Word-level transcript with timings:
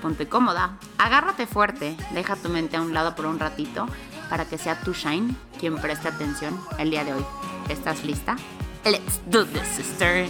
ponte 0.00 0.28
cómoda, 0.28 0.78
agárrate 0.98 1.46
fuerte, 1.46 1.96
deja 2.12 2.36
tu 2.36 2.48
mente 2.48 2.76
a 2.76 2.80
un 2.80 2.94
lado 2.94 3.14
por 3.14 3.26
un 3.26 3.38
ratito 3.38 3.86
para 4.28 4.46
que 4.46 4.58
sea 4.58 4.80
tu 4.80 4.92
Shine 4.92 5.34
quien 5.58 5.76
preste 5.76 6.08
atención 6.08 6.58
el 6.78 6.90
día 6.90 7.04
de 7.04 7.14
hoy. 7.14 7.24
¿Estás 7.68 8.04
lista? 8.04 8.36
Let's 8.84 9.20
do 9.26 9.44
this, 9.44 9.66
sister. 9.76 10.26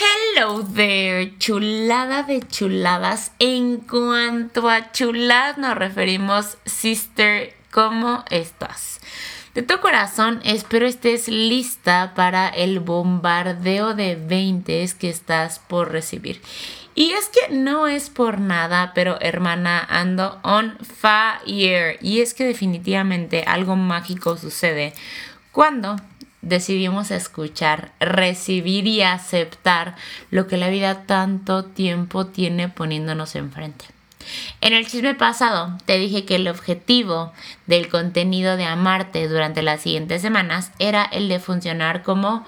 Hello 0.00 0.62
there, 0.62 1.36
chulada 1.38 2.22
de 2.22 2.46
chuladas. 2.46 3.32
En 3.40 3.78
cuanto 3.78 4.70
a 4.70 4.92
chuladas 4.92 5.58
nos 5.58 5.76
referimos, 5.76 6.58
sister, 6.64 7.56
¿cómo 7.72 8.24
estás? 8.30 9.00
De 9.54 9.62
tu 9.62 9.80
corazón, 9.80 10.40
espero 10.44 10.86
estés 10.86 11.28
lista 11.28 12.12
para 12.14 12.48
el 12.48 12.80
bombardeo 12.80 13.94
de 13.94 14.16
20 14.16 14.88
que 14.98 15.08
estás 15.08 15.58
por 15.58 15.90
recibir. 15.90 16.40
Y 16.94 17.12
es 17.12 17.28
que 17.28 17.54
no 17.54 17.86
es 17.86 18.10
por 18.10 18.40
nada, 18.40 18.92
pero 18.94 19.20
hermana, 19.20 19.86
ando 19.88 20.38
on 20.42 20.76
fire. 20.80 21.96
Y 22.02 22.20
es 22.20 22.34
que 22.34 22.44
definitivamente 22.44 23.44
algo 23.46 23.76
mágico 23.76 24.36
sucede 24.36 24.92
cuando 25.52 25.96
decidimos 26.42 27.10
escuchar, 27.10 27.92
recibir 28.00 28.86
y 28.86 29.02
aceptar 29.02 29.96
lo 30.30 30.46
que 30.46 30.56
la 30.56 30.68
vida 30.68 31.06
tanto 31.06 31.64
tiempo 31.64 32.26
tiene 32.26 32.68
poniéndonos 32.68 33.34
enfrente. 33.34 33.86
En 34.60 34.72
el 34.72 34.86
chisme 34.86 35.14
pasado 35.14 35.76
te 35.84 35.98
dije 35.98 36.24
que 36.24 36.36
el 36.36 36.48
objetivo 36.48 37.32
del 37.66 37.88
contenido 37.88 38.56
de 38.56 38.64
Amarte 38.64 39.28
durante 39.28 39.62
las 39.62 39.82
siguientes 39.82 40.22
semanas 40.22 40.72
era 40.78 41.04
el 41.04 41.28
de 41.28 41.40
funcionar 41.40 42.02
como 42.02 42.44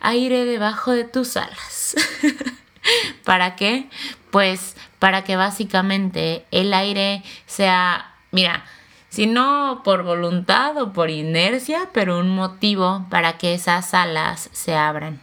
aire 0.00 0.44
debajo 0.44 0.92
de 0.92 1.04
tus 1.04 1.36
alas. 1.36 1.94
¿Para 3.24 3.56
qué? 3.56 3.88
Pues 4.30 4.76
para 4.98 5.24
que 5.24 5.36
básicamente 5.36 6.44
el 6.50 6.74
aire 6.74 7.22
sea, 7.46 8.14
mira, 8.30 8.64
si 9.08 9.26
no 9.26 9.82
por 9.84 10.04
voluntad 10.04 10.76
o 10.78 10.92
por 10.92 11.10
inercia, 11.10 11.90
pero 11.92 12.18
un 12.18 12.30
motivo 12.30 13.06
para 13.10 13.36
que 13.36 13.54
esas 13.54 13.94
alas 13.94 14.48
se 14.52 14.74
abran. 14.74 15.20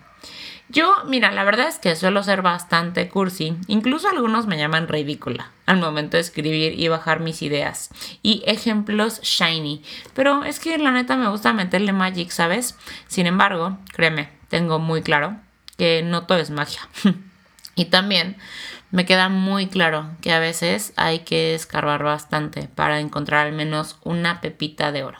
Yo, 0.71 0.93
mira, 1.05 1.31
la 1.31 1.43
verdad 1.43 1.67
es 1.67 1.79
que 1.79 1.95
suelo 1.95 2.21
ser 2.21 2.43
bastante 2.43 3.09
cursi. 3.09 3.57
Incluso 3.67 4.07
algunos 4.07 4.45
me 4.45 4.57
llaman 4.57 4.87
ridícula 4.87 5.51
al 5.65 5.79
momento 5.79 6.17
de 6.17 6.21
escribir 6.21 6.79
y 6.79 6.87
bajar 6.87 7.21
mis 7.21 7.41
ideas. 7.41 7.89
Y 8.21 8.43
ejemplos 8.45 9.19
shiny. 9.21 9.81
Pero 10.13 10.43
es 10.43 10.59
que 10.59 10.77
la 10.77 10.91
neta 10.91 11.15
me 11.15 11.27
gusta 11.27 11.53
meterle 11.53 11.91
magic, 11.91 12.29
¿sabes? 12.29 12.77
Sin 13.07 13.25
embargo, 13.25 13.79
créeme, 13.93 14.29
tengo 14.49 14.77
muy 14.77 15.01
claro 15.01 15.37
que 15.75 16.03
no 16.03 16.27
todo 16.27 16.37
es 16.37 16.51
magia. 16.51 16.81
y 17.75 17.85
también 17.85 18.37
me 18.91 19.05
queda 19.05 19.27
muy 19.27 19.67
claro 19.67 20.11
que 20.21 20.33
a 20.33 20.39
veces 20.39 20.93
hay 20.97 21.19
que 21.19 21.55
escarbar 21.55 22.03
bastante 22.03 22.67
para 22.67 22.99
encontrar 22.99 23.47
al 23.47 23.53
menos 23.53 23.97
una 24.03 24.39
pepita 24.39 24.91
de 24.91 25.03
oro. 25.03 25.19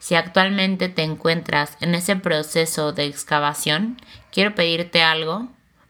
Si 0.00 0.14
actualmente 0.14 0.88
te 0.88 1.02
encuentras 1.02 1.76
en 1.80 1.94
ese 1.94 2.16
proceso 2.16 2.92
de 2.92 3.04
excavación, 3.04 3.98
quiero 4.32 4.54
pedirte 4.54 5.02
algo. 5.02 5.48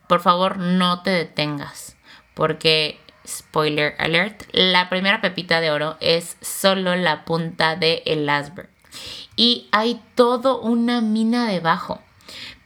Por 0.09 0.21
favor, 0.21 0.59
no 0.59 1.03
te 1.03 1.11
detengas, 1.11 1.97
porque, 2.35 2.99
spoiler 3.27 3.95
alert, 3.99 4.43
la 4.53 4.89
primera 4.89 5.21
pepita 5.21 5.61
de 5.61 5.71
oro 5.71 5.97
es 6.01 6.37
solo 6.41 6.97
la 6.97 7.25
punta 7.25 7.77
del 7.77 8.03
el. 8.29 8.69
Y 9.37 9.69
hay 9.73 10.03
todo 10.15 10.61
una 10.61 11.01
mina 11.01 11.47
debajo. 11.47 12.03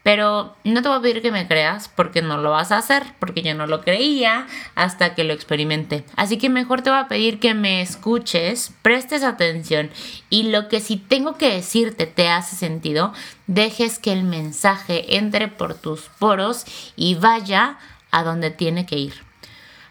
Pero 0.04 0.54
no 0.64 0.82
te 0.82 0.88
voy 0.88 0.98
a 0.98 1.00
pedir 1.00 1.22
que 1.22 1.32
me 1.32 1.48
creas 1.48 1.88
porque 1.88 2.20
no 2.20 2.36
lo 2.36 2.50
vas 2.50 2.70
a 2.70 2.76
hacer, 2.76 3.02
porque 3.18 3.40
yo 3.40 3.54
no 3.54 3.66
lo 3.66 3.80
creía 3.80 4.46
hasta 4.74 5.14
que 5.14 5.24
lo 5.24 5.32
experimenté. 5.32 6.04
Así 6.14 6.36
que 6.36 6.50
mejor 6.50 6.82
te 6.82 6.90
voy 6.90 6.98
a 6.98 7.08
pedir 7.08 7.40
que 7.40 7.54
me 7.54 7.80
escuches, 7.80 8.74
prestes 8.82 9.22
atención 9.22 9.90
y 10.28 10.50
lo 10.50 10.68
que 10.68 10.80
si 10.80 10.98
tengo 10.98 11.38
que 11.38 11.54
decirte 11.54 12.04
te 12.04 12.28
hace 12.28 12.54
sentido, 12.54 13.14
dejes 13.46 13.98
que 13.98 14.12
el 14.12 14.24
mensaje 14.24 15.16
entre 15.16 15.48
por 15.48 15.72
tus 15.74 16.02
poros 16.18 16.66
y 16.96 17.14
vaya 17.14 17.78
a 18.10 18.22
donde 18.24 18.50
tiene 18.50 18.84
que 18.84 18.98
ir. 18.98 19.14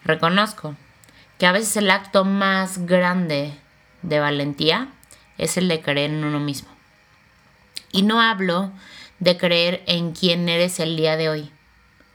Reconozco 0.05 0.75
que 1.39 1.47
a 1.47 1.51
veces 1.51 1.75
el 1.75 1.89
acto 1.89 2.23
más 2.23 2.85
grande 2.85 3.57
de 4.03 4.19
valentía 4.19 4.89
es 5.39 5.57
el 5.57 5.67
de 5.67 5.81
creer 5.81 6.11
en 6.11 6.23
uno 6.23 6.39
mismo. 6.39 6.69
Y 7.91 8.03
no 8.03 8.21
hablo 8.21 8.71
de 9.19 9.37
creer 9.37 9.83
en 9.85 10.13
quién 10.13 10.49
eres 10.49 10.79
el 10.79 10.97
día 10.97 11.17
de 11.17 11.29
hoy 11.29 11.51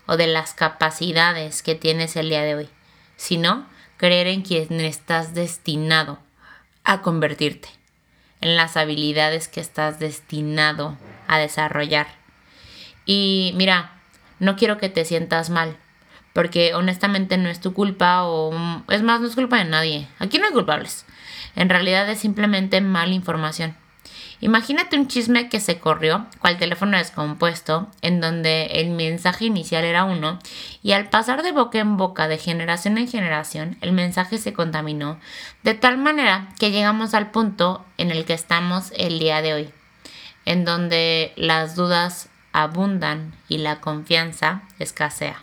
o 0.07 0.17
de 0.17 0.27
las 0.27 0.55
capacidades 0.55 1.63
que 1.63 1.75
tienes 1.75 2.17
el 2.17 2.29
día 2.31 2.43
de 2.43 2.55
hoy, 2.55 2.69
sino 3.17 3.67
creer 3.97 4.27
en 4.27 4.43
quién 4.43 4.81
estás 4.81 5.35
destinado 5.35 6.19
a 6.85 7.03
convertirte, 7.03 7.69
en 8.41 8.57
las 8.57 8.77
habilidades 8.77 9.49
que 9.49 9.61
estás 9.61 9.99
destinado 9.99 10.97
a 11.27 11.39
desarrollar. 11.39 12.07
Y 13.05 13.53
mira, 13.57 13.93
no 14.39 14.57
quiero 14.57 14.79
que 14.79 14.89
te 14.89 15.05
sientas 15.05 15.51
mal, 15.51 15.77
porque 16.33 16.75
honestamente 16.75 17.37
no 17.37 17.49
es 17.49 17.61
tu 17.61 17.75
culpa 17.75 18.25
o 18.25 18.53
es 18.89 19.03
más, 19.03 19.21
no 19.21 19.27
es 19.27 19.35
culpa 19.35 19.59
de 19.59 19.65
nadie. 19.65 20.09
Aquí 20.19 20.39
no 20.39 20.47
hay 20.47 20.53
culpables. 20.53 21.05
En 21.57 21.69
realidad 21.69 22.09
es 22.09 22.21
simplemente 22.21 22.81
mala 22.81 23.13
información. 23.13 23.77
Imagínate 24.41 24.97
un 24.97 25.09
chisme 25.09 25.49
que 25.49 25.59
se 25.59 25.81
corrió, 25.81 26.27
cual 26.39 26.59
teléfono 26.59 26.97
descompuesto, 26.97 27.89
en 28.03 28.21
donde 28.21 28.67
el 28.67 28.91
mensaje 28.91 29.47
inicial 29.47 29.85
era 29.85 30.05
uno, 30.05 30.39
y 30.81 30.93
al 30.93 31.09
pasar 31.09 31.43
de 31.43 31.51
boca 31.51 31.81
en 31.81 31.97
boca, 31.97 32.29
de 32.29 32.39
generación 32.39 32.99
en 32.99 33.09
generación, 33.09 33.77
el 33.81 33.93
mensaje 33.93 34.39
se 34.39 34.53
contaminó, 34.53 35.19
de 35.65 35.75
tal 35.75 35.99
manera 35.99 36.51
que 36.61 36.71
llegamos 36.71 37.15
al 37.15 37.33
punto 37.33 37.85
en 37.97 38.13
el 38.13 38.25
que 38.25 38.35
estamos 38.35 38.93
el 38.97 39.19
día 39.19 39.43
de 39.43 39.55
hoy, 39.55 39.71
en 40.45 40.65
donde 40.65 41.33
las 41.35 41.75
dudas 41.75 42.29
abundan 42.53 43.35
y 43.49 43.59
la 43.59 43.81
confianza 43.81 44.63
escasea, 44.79 45.43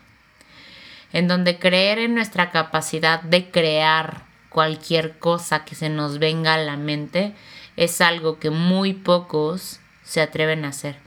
en 1.11 1.27
donde 1.27 1.59
creer 1.59 1.99
en 1.99 2.15
nuestra 2.15 2.49
capacidad 2.49 3.21
de 3.21 3.51
crear 3.51 4.23
cualquier 4.47 5.19
cosa 5.19 5.65
que 5.65 5.75
se 5.75 5.89
nos 5.89 6.17
venga 6.17 6.53
a 6.53 6.57
la 6.57 6.77
mente 6.77 7.35
es 7.77 8.01
algo 8.01 8.39
que 8.39 8.49
muy 8.49 8.93
pocos 8.93 9.79
se 10.03 10.21
atreven 10.21 10.65
a 10.65 10.69
hacer, 10.69 10.97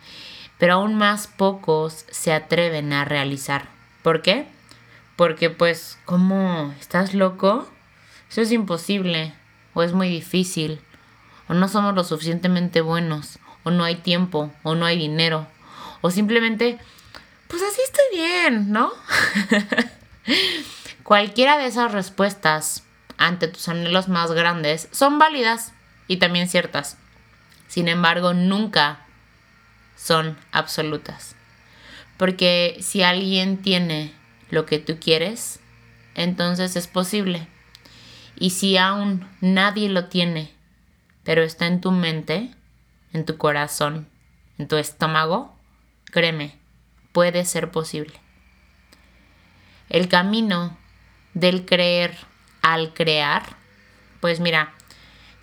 pero 0.59 0.75
aún 0.75 0.95
más 0.95 1.27
pocos 1.27 2.05
se 2.11 2.33
atreven 2.33 2.93
a 2.93 3.05
realizar. 3.05 3.69
¿Por 4.03 4.23
qué? 4.23 4.47
Porque 5.17 5.51
pues, 5.51 5.99
¿cómo? 6.05 6.75
¿Estás 6.81 7.15
loco? 7.15 7.69
Eso 8.31 8.43
es 8.43 8.53
imposible, 8.53 9.35
o 9.75 9.83
es 9.83 9.93
muy 9.93 10.09
difícil, 10.09 10.81
o 11.49 11.55
no 11.55 11.69
somos 11.69 11.95
lo 11.95 12.05
suficientemente 12.05 12.81
buenos, 12.81 13.39
o 13.65 13.71
no 13.71 13.85
hay 13.85 13.97
tiempo, 13.97 14.53
o 14.63 14.75
no 14.75 14.85
hay 14.85 14.99
dinero, 14.99 15.47
o 16.03 16.11
simplemente, 16.11 16.79
pues 17.49 17.63
así 17.63 17.81
estoy 17.83 18.05
bien, 18.13 18.71
¿no? 18.71 18.93
Cualquiera 21.03 21.57
de 21.57 21.67
esas 21.67 21.93
respuestas 21.93 22.85
ante 23.17 23.49
tus 23.49 23.69
anhelos 23.69 24.09
más 24.09 24.33
grandes 24.33 24.89
son 24.93 25.19
válidas 25.19 25.73
y 26.09 26.17
también 26.17 26.49
ciertas. 26.49 26.99
Sin 27.69 27.87
embargo, 27.87 28.35
nunca 28.35 29.07
son 29.97 30.37
absolutas. 30.51 31.37
Porque 32.17 32.79
si 32.81 33.03
alguien 33.03 33.59
tiene 33.59 34.13
lo 34.51 34.67
que 34.67 34.79
tú 34.79 34.99
quieres, 34.99 35.61
entonces 36.15 36.75
es 36.75 36.89
posible. 36.89 37.47
Y 38.37 38.51
si 38.51 38.77
aún 38.77 39.29
nadie 39.41 39.89
lo 39.89 40.07
tiene, 40.07 40.53
pero 41.25 41.43
está 41.43 41.67
en 41.67 41.81
tu 41.81 41.93
mente, 41.93 42.51
en 43.13 43.25
tu 43.25 43.37
corazón, 43.37 44.09
en 44.59 44.67
tu 44.67 44.77
estómago, 44.77 45.57
créeme, 46.07 46.59
puede 47.13 47.45
ser 47.45 47.71
posible. 47.71 48.15
El 49.89 50.09
camino 50.09 50.77
del 51.35 51.65
creer 51.65 52.17
al 52.63 52.95
crear, 52.95 53.57
pues 54.21 54.41
mira, 54.41 54.75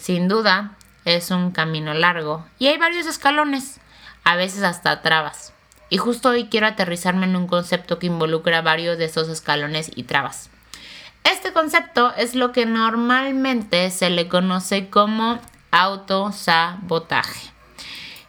sin 0.05 0.27
duda, 0.27 0.77
es 1.03 1.31
un 1.31 1.49
camino 1.49 1.95
largo 1.95 2.45
y 2.59 2.67
hay 2.67 2.77
varios 2.77 3.07
escalones, 3.07 3.79
a 4.23 4.35
veces 4.35 4.61
hasta 4.61 5.01
trabas. 5.01 5.51
Y 5.89 5.97
justo 5.97 6.29
hoy 6.29 6.45
quiero 6.45 6.67
aterrizarme 6.67 7.25
en 7.25 7.35
un 7.35 7.47
concepto 7.47 7.97
que 7.97 8.05
involucra 8.05 8.61
varios 8.61 8.99
de 8.99 9.05
esos 9.05 9.29
escalones 9.29 9.91
y 9.95 10.03
trabas. 10.03 10.51
Este 11.23 11.53
concepto 11.53 12.13
es 12.17 12.35
lo 12.35 12.51
que 12.51 12.67
normalmente 12.67 13.89
se 13.89 14.11
le 14.11 14.27
conoce 14.27 14.91
como 14.91 15.39
autosabotaje. 15.71 17.49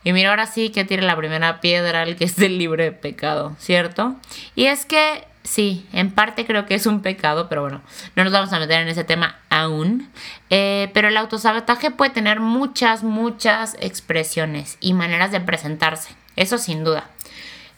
Y 0.02 0.14
mira, 0.14 0.30
ahora 0.30 0.46
sí 0.46 0.70
que 0.70 0.86
tiene 0.86 1.02
la 1.02 1.14
primera 1.14 1.60
piedra 1.60 2.04
el 2.04 2.16
que 2.16 2.24
es 2.24 2.36
del 2.36 2.56
libre 2.56 2.84
de 2.84 2.92
pecado, 2.92 3.54
¿cierto? 3.58 4.16
Y 4.54 4.64
es 4.64 4.86
que 4.86 5.26
sí, 5.46 5.86
en 5.92 6.10
parte 6.10 6.44
creo 6.44 6.66
que 6.66 6.74
es 6.74 6.86
un 6.86 7.00
pecado, 7.00 7.48
pero 7.48 7.62
bueno, 7.62 7.80
no 8.14 8.24
nos 8.24 8.32
vamos 8.32 8.52
a 8.52 8.58
meter 8.58 8.82
en 8.82 8.88
ese 8.88 9.04
tema 9.04 9.38
aún. 9.48 10.10
Eh, 10.50 10.90
pero 10.92 11.08
el 11.08 11.16
autosabotaje 11.16 11.90
puede 11.90 12.10
tener 12.10 12.40
muchas, 12.40 13.02
muchas 13.02 13.76
expresiones 13.80 14.76
y 14.80 14.92
maneras 14.92 15.30
de 15.30 15.40
presentarse, 15.40 16.14
eso 16.36 16.58
sin 16.58 16.84
duda. 16.84 17.10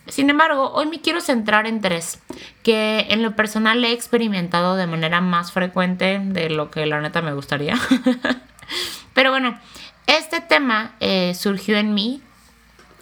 Sin 0.08 0.30
embargo, 0.30 0.72
hoy 0.72 0.86
me 0.86 1.00
quiero 1.02 1.20
centrar 1.20 1.66
en 1.66 1.82
tres, 1.82 2.20
que 2.62 3.06
en 3.10 3.22
lo 3.22 3.36
personal 3.36 3.84
he 3.84 3.92
experimentado 3.92 4.74
de 4.74 4.86
manera 4.86 5.20
más 5.20 5.52
frecuente 5.52 6.18
de 6.22 6.48
lo 6.48 6.70
que 6.70 6.86
la 6.86 7.00
neta 7.00 7.20
me 7.20 7.34
gustaría. 7.34 7.78
pero 9.14 9.30
bueno, 9.30 9.58
este 10.06 10.40
tema 10.40 10.94
eh, 11.00 11.34
surgió 11.34 11.76
en 11.76 11.92
mí 11.92 12.22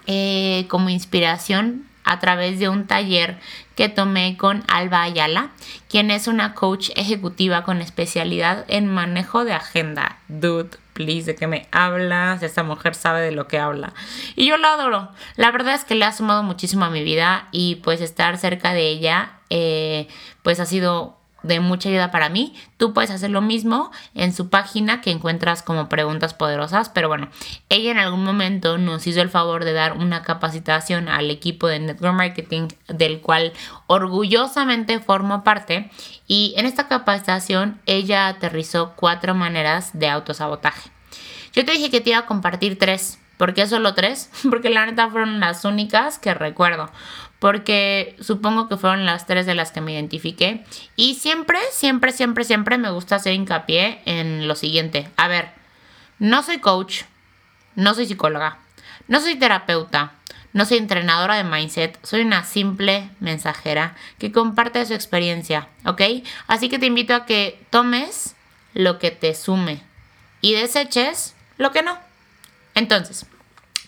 eh, 0.08 0.66
como 0.68 0.88
inspiración 0.88 1.86
a 2.06 2.19
través 2.19 2.58
de 2.58 2.70
un 2.70 2.87
taller 2.87 3.38
que 3.75 3.91
tomé 3.91 4.38
con 4.38 4.64
Alba 4.69 5.03
Ayala, 5.03 5.50
quien 5.91 6.11
es 6.11 6.29
una 6.29 6.55
coach 6.55 6.91
ejecutiva 6.97 7.62
con 7.62 7.82
especialidad 7.82 8.64
en 8.69 8.87
manejo 8.87 9.44
de 9.44 9.53
agenda. 9.53 10.19
Dude, 10.29 10.70
please, 10.94 11.26
¿de 11.26 11.35
qué 11.35 11.47
me 11.47 11.69
hablas? 11.73 12.43
Esta 12.43 12.62
mujer 12.62 12.94
sabe 12.94 13.20
de 13.20 13.32
lo 13.32 13.49
que 13.49 13.58
habla. 13.58 13.93
Y 14.37 14.47
yo 14.47 14.56
la 14.56 14.73
adoro. 14.73 15.11
La 15.35 15.50
verdad 15.50 15.75
es 15.75 15.85
que 15.85 15.97
le 15.97 16.06
ha 16.06 16.12
sumado 16.12 16.43
muchísimo 16.43 16.87
a 16.87 16.91
mi 16.91 17.03
vida 17.03 17.49
y 17.53 17.76
pues 17.76 18.00
estar 18.00 18.38
cerca 18.38 18.73
de 18.73 18.88
ella, 18.88 19.32
eh, 19.50 20.09
pues 20.43 20.61
ha 20.61 20.64
sido 20.64 21.19
de 21.46 21.60
mucha 21.60 21.88
ayuda 21.88 22.10
para 22.10 22.28
mí. 22.28 22.54
Tú 22.76 22.93
puedes 22.93 23.10
hacer 23.10 23.31
lo 23.31 23.40
mismo 23.40 23.90
en 24.14 24.32
su 24.32 24.48
página 24.50 25.00
que 25.00 25.10
encuentras 25.10 25.62
como 25.62 25.88
preguntas 25.88 26.34
poderosas, 26.34 26.88
pero 26.88 27.08
bueno, 27.08 27.28
ella 27.69 27.90
en 27.90 27.98
algún 27.98 28.25
momento 28.25 28.78
nos 28.78 29.06
hizo 29.06 29.20
el 29.20 29.31
favor 29.31 29.64
de 29.64 29.72
dar 29.72 29.96
una 29.96 30.22
capacitación 30.22 31.08
al 31.08 31.31
equipo 31.31 31.66
de 31.66 31.81
Network 31.81 32.14
Marketing 32.14 32.69
del 32.88 33.20
cual 33.20 33.52
orgullosamente 33.87 35.00
formo 35.00 35.44
parte 35.44 35.90
y 36.26 36.54
en 36.56 36.66
esta 36.66 36.88
capacitación 36.88 37.81
ella 37.87 38.28
aterrizó 38.28 38.94
cuatro 38.96 39.34
maneras 39.34 39.90
de 39.92 40.08
autosabotaje. 40.08 40.90
Yo 41.52 41.64
te 41.64 41.72
dije 41.72 41.90
que 41.90 42.00
te 42.00 42.10
iba 42.10 42.19
a 42.19 42.26
compartir 42.26 42.78
tres. 42.78 43.19
¿Por 43.37 43.54
qué 43.54 43.66
solo 43.66 43.94
tres? 43.94 44.31
Porque 44.50 44.70
la 44.70 44.87
neta 44.87 45.08
fueron 45.08 45.40
las 45.40 45.64
únicas 45.64 46.19
que 46.19 46.34
recuerdo 46.34 46.90
porque 47.38 48.17
supongo 48.21 48.69
que 48.69 48.77
fueron 48.77 49.05
las 49.05 49.27
tres 49.27 49.47
de 49.47 49.55
las 49.55 49.73
que 49.73 49.81
me 49.81 49.93
identifiqué. 49.93 50.65
Y 50.97 51.15
siempre, 51.15 51.59
siempre, 51.71 52.12
siempre, 52.12 52.44
siempre 52.44 52.79
me 52.79 52.91
gusta 52.91 53.17
hacer 53.17 53.35
hincapié 53.35 54.00
en 54.06 54.49
lo 54.49 54.55
siguiente. 54.55 55.09
A 55.17 55.29
ver, 55.29 55.50
no 56.19 56.43
soy 56.43 56.59
coach, 56.59 57.03
no 57.75 57.94
soy 57.94 58.06
psicóloga, 58.06 58.59
no 59.09 59.21
soy 59.21 59.37
terapeuta, 59.37 60.12
no 60.53 60.65
soy 60.65 60.79
entrenadora 60.79 61.37
de 61.37 61.44
mindset, 61.44 61.99
soy 62.03 62.23
una 62.23 62.43
simple 62.43 63.11
mensajera 63.21 63.94
que 64.19 64.33
comparte 64.33 64.85
su 64.87 64.94
experiencia, 64.94 65.69
¿ok? 65.85 66.03
Así 66.47 66.71
que 66.71 66.79
te 66.79 66.87
invito 66.87 67.15
a 67.15 67.27
que 67.27 67.62
tomes 67.69 68.35
lo 68.73 68.99
que 68.99 69.11
te 69.11 69.35
sume 69.35 69.83
y 70.41 70.55
deseches 70.55 71.35
lo 71.59 71.73
que 71.73 71.83
no. 71.83 71.99
Entonces, 72.75 73.27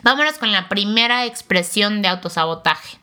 vámonos 0.02 0.38
con 0.38 0.52
la 0.52 0.68
primera 0.68 1.24
expresión 1.24 2.02
de 2.02 2.08
autosabotaje. 2.08 2.98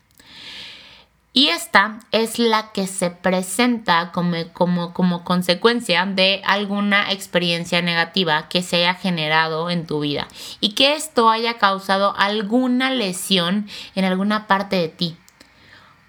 Y 1.38 1.50
esta 1.50 2.00
es 2.14 2.40
la 2.40 2.72
que 2.72 2.88
se 2.88 3.12
presenta 3.12 4.14
como, 4.14 4.38
como, 4.54 4.94
como, 4.94 5.26
consecuencia 5.26 6.06
de 6.06 6.42
alguna 6.46 7.12
experiencia 7.12 7.82
negativa 7.82 8.48
que 8.48 8.62
se 8.62 8.78
haya 8.78 8.94
generado 8.94 9.70
en 9.70 9.86
tu 9.86 10.00
vida 10.00 10.30
y 10.62 10.76
que 10.76 10.96
esto 10.96 11.30
haya 11.30 11.58
causado 11.58 12.16
alguna 12.16 12.90
lesión 12.90 13.68
en 13.96 14.06
alguna 14.06 14.48
parte 14.48 14.78
de 14.78 14.88
ti. 14.88 15.18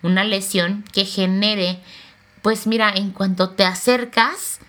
Una 0.00 0.23
lesión 0.23 0.84
que 0.93 1.05
genere, 1.05 1.81
pues 2.40 2.69
mira, 2.69 2.93
en 2.94 3.11
cuanto 3.11 3.50
te 3.50 3.64
acercas, 3.64 4.61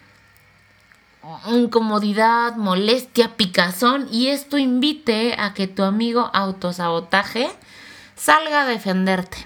incomodidad, 1.51 2.55
molestia, 2.55 3.37
picazón 3.37 4.07
y 4.11 4.29
esto 4.29 4.57
invite 4.57 5.35
a 5.37 5.53
que 5.53 5.67
tu 5.67 5.83
amigo 5.83 6.31
autosabotaje 6.33 7.47
salga 8.15 8.63
a 8.63 8.65
defenderte 8.65 9.45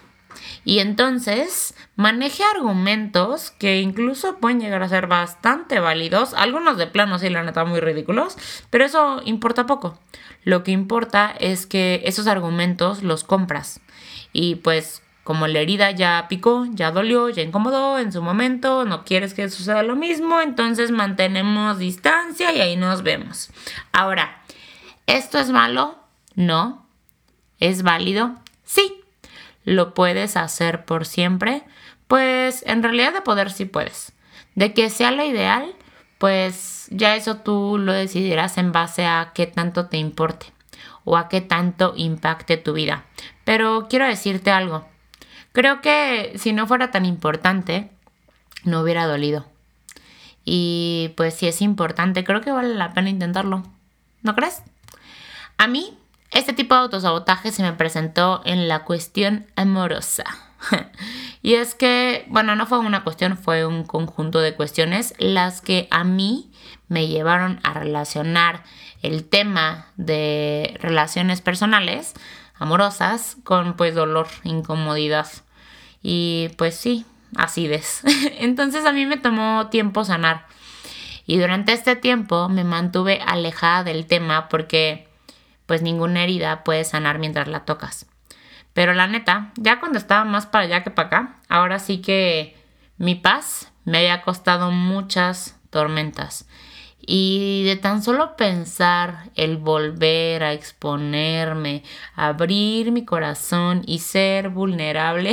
y 0.64 0.80
entonces 0.80 1.74
maneje 1.96 2.44
argumentos 2.56 3.52
que 3.52 3.82
incluso 3.82 4.38
pueden 4.38 4.60
llegar 4.60 4.84
a 4.84 4.90
ser 4.90 5.08
bastante 5.08 5.80
válidos, 5.80 6.34
algunos 6.34 6.78
de 6.78 6.88
plano 6.88 7.20
sí, 7.20 7.30
la 7.30 7.44
neta, 7.44 7.66
muy 7.66 7.80
ridículos, 7.80 8.38
pero 8.70 8.86
eso 8.86 9.22
importa 9.26 9.66
poco. 9.66 9.98
Lo 10.44 10.64
que 10.64 10.72
importa 10.72 11.34
es 11.40 11.66
que 11.66 12.02
esos 12.06 12.28
argumentos 12.28 13.04
los 13.04 13.24
compras 13.24 13.82
y 14.34 14.56
pues 14.56 15.04
como 15.24 15.48
la 15.48 15.60
herida 15.60 15.92
ya 15.92 16.26
picó, 16.30 16.66
ya 16.72 16.92
dolió, 16.92 17.30
ya 17.30 17.44
incomodó 17.44 18.00
en 18.00 18.12
su 18.12 18.22
momento, 18.22 18.86
no 18.86 19.06
quieres 19.06 19.34
que 19.34 19.50
suceda 19.50 19.84
lo 19.84 19.96
mismo, 19.96 20.42
entonces 20.42 20.92
mantenemos 20.92 21.78
distancia 21.78 22.52
y 22.54 22.60
ahí 22.60 22.76
nos 22.76 23.04
vemos. 23.04 23.52
Ahora, 23.92 24.42
¿esto 25.06 25.38
es 25.38 25.52
malo? 25.52 26.00
No. 26.34 26.88
¿Es 27.60 27.84
válido? 27.84 28.36
Sí 28.64 29.00
lo 29.63 29.94
puedes 29.94 30.38
hacer 30.38 30.86
por 30.86 31.06
siempre, 31.06 31.63
pues 32.08 32.63
en 32.68 32.84
realidad 32.84 33.13
de 33.13 33.22
poder 33.22 33.52
sí 33.52 33.66
puedes. 33.66 34.13
De 34.56 34.74
que 34.74 34.90
sea 34.90 35.12
lo 35.12 35.24
ideal, 35.24 35.74
pues 36.18 36.88
ya 36.92 37.16
eso 37.16 37.38
tú 37.38 37.78
lo 37.78 37.94
decidirás 37.94 38.58
en 38.58 38.72
base 38.72 39.06
a 39.06 39.31
qué 39.34 39.48
tanto 39.48 39.88
te 39.88 39.98
importe 39.98 40.48
o 41.04 41.18
a 41.18 41.30
qué 41.30 41.42
tanto 41.42 41.94
impacte 41.96 42.58
tu 42.58 42.74
vida. 42.74 43.06
Pero 43.44 43.88
quiero 43.90 44.06
decirte 44.06 44.52
algo. 44.52 44.88
Creo 45.52 45.81
que 45.81 46.34
si 46.36 46.54
no 46.54 46.68
fuera 46.68 46.92
tan 46.92 47.06
importante, 47.06 47.92
no 48.63 48.81
hubiera 48.81 49.08
dolido. 49.08 49.46
Y 50.46 51.13
pues 51.18 51.36
si 51.36 51.48
es 51.48 51.62
importante, 51.62 52.24
creo 52.24 52.42
que 52.42 52.52
vale 52.52 52.75
la 52.75 52.94
pena 52.94 53.10
intentarlo. 53.10 53.63
¿No 54.22 54.36
crees? 54.36 54.63
A 55.58 55.68
mí 55.68 55.98
este 56.31 56.54
tipo 56.54 56.75
de 56.75 56.81
autosabotaje 56.81 57.51
se 57.51 57.62
me 57.62 57.74
presentó 57.74 58.42
en 58.45 58.68
la 58.68 58.83
cuestión 58.83 59.45
amorosa. 59.56 60.24
y 61.41 61.56
es 61.56 61.75
que, 61.75 62.25
bueno, 62.29 62.56
no 62.56 62.65
fue 62.65 62.79
una 62.79 63.03
cuestión, 63.03 63.38
fue 63.38 63.65
un 63.65 63.84
conjunto 63.84 64.39
de 64.39 64.56
cuestiones 64.56 65.13
las 65.17 65.62
que 65.62 65.88
a 65.91 66.03
mí 66.03 66.51
me 66.88 67.08
llevaron 67.08 67.60
a 67.63 67.74
relacionar 67.74 68.63
el 69.01 69.27
tema 69.27 69.88
de 69.98 70.77
relaciones 70.79 71.41
personales, 71.41 72.13
amorosas, 72.56 73.38
con 73.44 73.75
pues 73.75 73.96
dolor, 73.96 74.27
incomodidad 74.44 75.27
y 76.03 76.50
pues 76.58 76.75
sí, 76.75 77.06
acidez. 77.36 78.01
Entonces 78.39 78.86
a 78.86 78.91
mí 78.91 79.06
me 79.06 79.17
tomó 79.17 79.67
tiempo 79.67 80.06
sanar. 80.06 80.46
Y 81.25 81.38
durante 81.38 81.74
este 81.74 81.96
tiempo 81.96 82.50
me 82.50 82.63
mantuve 82.63 83.22
alejada 83.25 83.84
del 83.84 84.06
tema 84.06 84.50
porque 84.50 85.08
pues 85.72 85.82
ninguna 85.82 86.22
herida 86.22 86.66
puede 86.66 86.84
sanar 86.84 87.18
mientras 87.18 87.48
la 87.48 87.63
tocas. 87.63 88.06
Pero 88.74 88.94
la 88.94 89.08
neta, 89.08 89.54
ya 89.56 89.80
cuando 89.80 90.00
estaba 90.00 90.25
más 90.25 90.46
para 90.46 90.66
allá 90.66 90.84
que 90.84 90.92
para 90.92 91.08
acá, 91.08 91.36
ahora 91.48 91.80
sí 91.80 92.01
que 92.01 92.58
mi 92.98 93.16
paz 93.16 93.72
me 93.86 94.00
había 94.00 94.22
costado 94.22 94.72
muchas 94.72 95.58
tormentas. 95.70 96.46
Y 97.00 97.63
de 97.63 97.78
tan 97.78 98.04
solo 98.04 98.36
pensar 98.36 99.30
el 99.36 99.56
volver 99.56 100.44
a 100.44 100.51
exponerme, 100.51 101.86
abrir 102.16 102.92
mi 102.92 103.06
corazón 103.06 103.84
y 103.88 104.00
ser 104.00 104.50
vulnerable, 104.50 105.32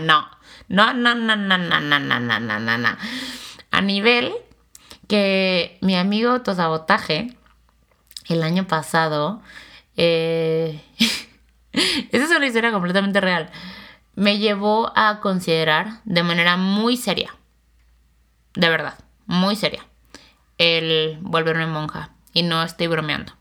no, 0.00 0.28
no, 0.66 0.92
no, 0.92 1.14
no, 1.14 1.36
no, 1.36 1.36
no, 1.36 1.56
no, 1.56 2.00
no, 2.00 2.40
no, 2.40 2.58
no, 2.58 2.78
no. 2.78 2.88
A 3.70 3.80
nivel 3.80 4.32
que 5.06 5.78
mi 5.82 5.94
amigo 5.96 6.42
Tosabotaje 6.42 7.37
el 8.28 8.42
año 8.42 8.66
pasado, 8.66 9.42
eh, 9.96 10.82
esa 11.72 12.24
es 12.24 12.30
una 12.30 12.46
historia 12.46 12.72
completamente 12.72 13.20
real, 13.20 13.50
me 14.14 14.38
llevó 14.38 14.92
a 14.96 15.20
considerar 15.20 16.00
de 16.04 16.22
manera 16.22 16.56
muy 16.56 16.96
seria, 16.96 17.34
de 18.54 18.68
verdad, 18.68 18.98
muy 19.26 19.56
seria, 19.56 19.86
el 20.58 21.18
volverme 21.20 21.66
monja. 21.66 22.10
Y 22.32 22.42
no 22.42 22.62
estoy 22.62 22.86
bromeando. 22.86 23.32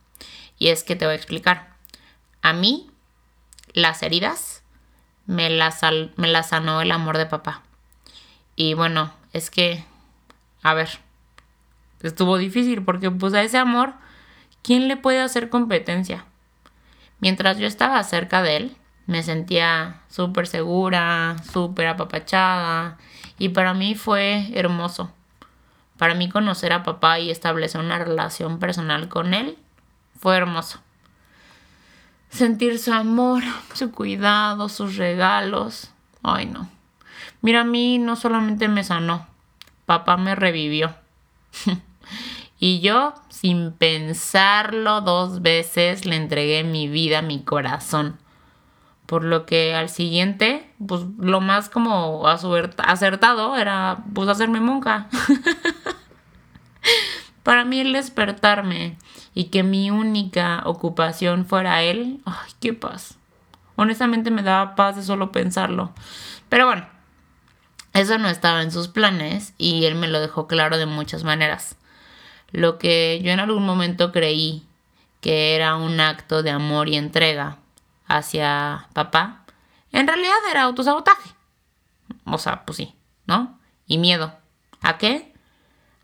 Y 0.58 0.70
es 0.70 0.84
que 0.84 0.96
te 0.96 1.06
voy 1.06 1.14
a 1.14 1.18
explicar. 1.18 1.76
A 2.42 2.54
mí, 2.54 2.90
las 3.74 4.02
heridas 4.02 4.64
me 5.26 5.50
las, 5.50 5.82
me 6.16 6.28
las 6.28 6.50
sanó 6.50 6.82
el 6.82 6.92
amor 6.92 7.18
de 7.18 7.26
papá. 7.26 7.64
Y 8.56 8.74
bueno, 8.74 9.14
es 9.34 9.52
que, 9.52 9.84
a 10.64 10.74
ver, 10.74 10.90
estuvo 12.02 12.38
difícil 12.38 12.84
porque 12.84 13.12
pues 13.12 13.34
a 13.34 13.44
ese 13.44 13.58
amor 13.58 13.94
¿quién 14.68 14.88
le 14.88 14.98
puede 14.98 15.22
hacer 15.22 15.50
competencia? 15.50 16.26
mientras 17.20 17.58
yo 17.58 17.68
estaba 17.68 18.04
cerca 18.04 18.42
de 18.42 18.58
él, 18.58 18.78
me 19.06 19.24
sentía 19.24 20.02
súper 20.10 20.48
segura, 20.48 21.38
súper 21.52 21.88
apapachada 21.88 22.98
y 23.40 23.50
para 23.50 23.74
mí 23.74 23.96
fue 23.96 24.52
hermoso. 24.54 25.12
Para 25.98 26.14
mí 26.14 26.30
conocer 26.30 26.74
a 26.74 26.84
papá 26.84 27.20
y 27.20 27.32
establecer 27.32 27.82
una 27.82 27.98
relación 27.98 28.60
personal 28.60 29.08
con 29.08 29.34
él 29.34 29.58
fue 30.20 30.38
hermoso. 30.38 30.80
Sentir 32.30 32.78
su 32.78 32.94
amor, 32.94 33.44
su 33.74 33.92
cuidado, 33.92 34.70
sus 34.70 34.98
regalos. 34.98 35.92
Ay, 36.22 36.46
no. 36.46 36.70
Mira, 37.42 37.62
a 37.62 37.64
mí 37.64 37.98
no 37.98 38.16
solamente 38.16 38.68
me 38.68 38.84
sanó, 38.84 39.26
papá 39.86 40.18
me 40.18 40.36
revivió. 40.36 40.94
y 42.60 42.80
yo, 42.80 43.14
sin 43.30 43.72
pensarlo 43.72 45.02
dos 45.02 45.42
veces, 45.42 46.06
le 46.06 46.16
entregué 46.16 46.64
mi 46.64 46.88
vida, 46.88 47.22
mi 47.22 47.44
corazón. 47.44 48.18
Por 49.06 49.24
lo 49.24 49.46
que 49.46 49.76
al 49.76 49.90
siguiente, 49.90 50.74
pues 50.86 51.04
lo 51.20 51.40
más 51.40 51.70
como 51.70 52.28
acertado 52.28 53.56
era 53.56 54.04
pues 54.14 54.28
hacerme 54.28 54.60
monja. 54.60 55.08
Para 57.44 57.64
mí 57.64 57.80
el 57.80 57.94
despertarme 57.94 58.98
y 59.34 59.46
que 59.46 59.64
mi 59.64 59.92
única 59.92 60.64
ocupación 60.66 61.46
fuera 61.46 61.84
él, 61.84 62.22
ay, 62.26 62.52
qué 62.60 62.74
paz. 62.74 63.18
Honestamente 63.76 64.32
me 64.32 64.44
daba 64.44 64.76
paz 64.76 64.96
de 64.96 65.04
solo 65.04 65.32
pensarlo. 65.32 65.94
Pero 66.50 66.66
bueno, 66.66 66.88
eso 67.94 68.18
no 68.18 68.28
estaba 68.28 68.64
en 68.64 68.72
sus 68.72 68.88
planes 68.88 69.54
y 69.58 69.86
él 69.86 69.96
me 69.96 70.08
lo 70.08 70.20
dejó 70.20 70.48
claro 70.48 70.78
de 70.78 70.88
muchas 70.88 71.24
maneras. 71.24 71.78
Lo 72.52 72.78
que 72.78 73.20
yo 73.24 73.32
en 73.32 73.40
algún 73.40 73.66
momento 73.66 74.12
creí 74.12 74.66
que 75.22 75.56
era 75.56 75.76
un 75.76 76.00
acto 76.00 76.44
de 76.44 76.52
amor 76.52 76.90
y 76.90 76.96
entrega 76.96 77.58
hacia 78.08 78.88
papá, 78.94 79.46
en 79.92 80.08
realidad 80.08 80.36
era 80.50 80.64
autosabotaje. 80.64 81.32
O 82.26 82.38
sea, 82.38 82.66
pues 82.66 82.78
sí, 82.78 82.96
¿no? 83.26 83.60
Y 83.86 83.98
miedo. 83.98 84.34
¿A 84.82 84.98
qué? 84.98 85.34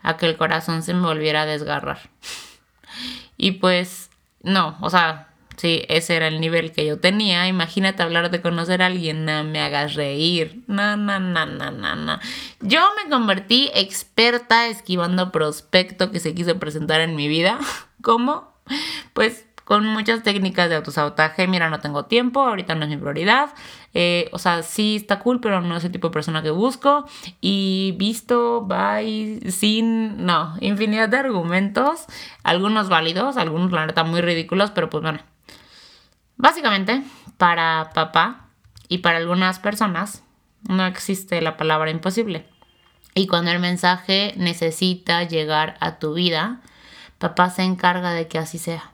A 0.02 0.18
que 0.18 0.26
el 0.26 0.38
corazón 0.38 0.84
se 0.84 0.94
me 0.94 1.06
volviera 1.06 1.44
a 1.44 1.46
desgarrar. 1.46 2.10
y 3.38 3.52
pues, 3.52 4.10
no, 4.42 4.78
o 4.82 4.90
sea, 4.90 5.33
sí, 5.58 5.84
ese 5.90 6.16
era 6.16 6.28
el 6.28 6.40
nivel 6.40 6.72
que 6.72 6.86
yo 6.86 7.00
tenía. 7.00 7.48
Imagínate 7.48 8.04
hablar 8.04 8.32
de 8.32 8.42
conocer 8.42 8.82
a 8.82 8.88
alguien, 8.88 9.26
no 9.26 9.44
me 9.44 9.62
hagas 9.62 9.96
reír. 9.96 10.64
No, 10.68 10.98
no, 10.98 11.20
no, 11.20 11.46
no, 11.46 11.72
no, 11.72 11.96
no. 11.96 12.20
Yo 12.62 12.82
me 13.02 13.10
convertí 13.10 13.72
experta 13.74 14.68
esquivando 14.68 15.32
prospecto 15.32 16.12
que 16.12 16.20
se 16.20 16.34
quiso 16.34 16.60
presentar 16.60 17.02
en 17.02 17.16
mi 17.16 17.28
vida. 17.28 17.60
¿Cómo? 18.02 18.54
Pues 19.14 19.46
con 19.64 19.86
muchas 19.86 20.24
técnicas 20.24 20.70
de 20.70 20.76
autosabotaje. 20.76 21.48
Mira, 21.48 21.70
no 21.70 21.80
tengo 21.80 22.06
tiempo, 22.06 22.42
ahorita 22.42 22.76
no 22.76 22.84
es 22.84 22.90
mi 22.90 22.98
prioridad. 22.98 23.50
Eh, 23.94 24.30
o 24.32 24.40
sea, 24.40 24.64
sí 24.64 24.98
está 24.98 25.20
cool, 25.20 25.40
pero 25.40 25.62
no 25.62 25.78
es 25.78 25.84
el 25.84 25.92
tipo 25.92 26.08
de 26.10 26.14
persona 26.14 26.42
que 26.42 26.52
busco. 26.52 27.06
Y 27.42 27.96
visto, 27.98 28.62
bye, 28.62 29.40
sin, 29.52 30.26
no, 30.26 30.56
infinidad 30.60 31.10
de 31.10 31.18
argumentos. 31.18 32.06
Algunos 32.44 32.90
válidos, 32.90 33.38
algunos 33.38 33.72
la 33.72 33.86
neta 33.86 34.04
muy 34.04 34.22
ridículos, 34.22 34.72
pero 34.72 34.90
pues 34.90 35.02
bueno. 35.04 35.20
Básicamente, 36.44 37.02
para 37.38 37.92
papá 37.94 38.50
y 38.90 38.98
para 38.98 39.18
algunas 39.18 39.60
personas 39.60 40.26
no 40.68 40.86
existe 40.86 41.42
la 41.42 41.56
palabra 41.56 41.90
imposible. 41.90 42.46
Y 43.16 43.28
cuando 43.28 43.52
el 43.52 43.60
mensaje 43.60 44.34
necesita 44.36 45.24
llegar 45.24 45.78
a 45.80 46.00
tu 46.00 46.14
vida, 46.14 46.60
papá 47.18 47.50
se 47.50 47.64
encarga 47.64 48.12
de 48.12 48.28
que 48.28 48.40
así 48.40 48.58
sea. 48.58 48.92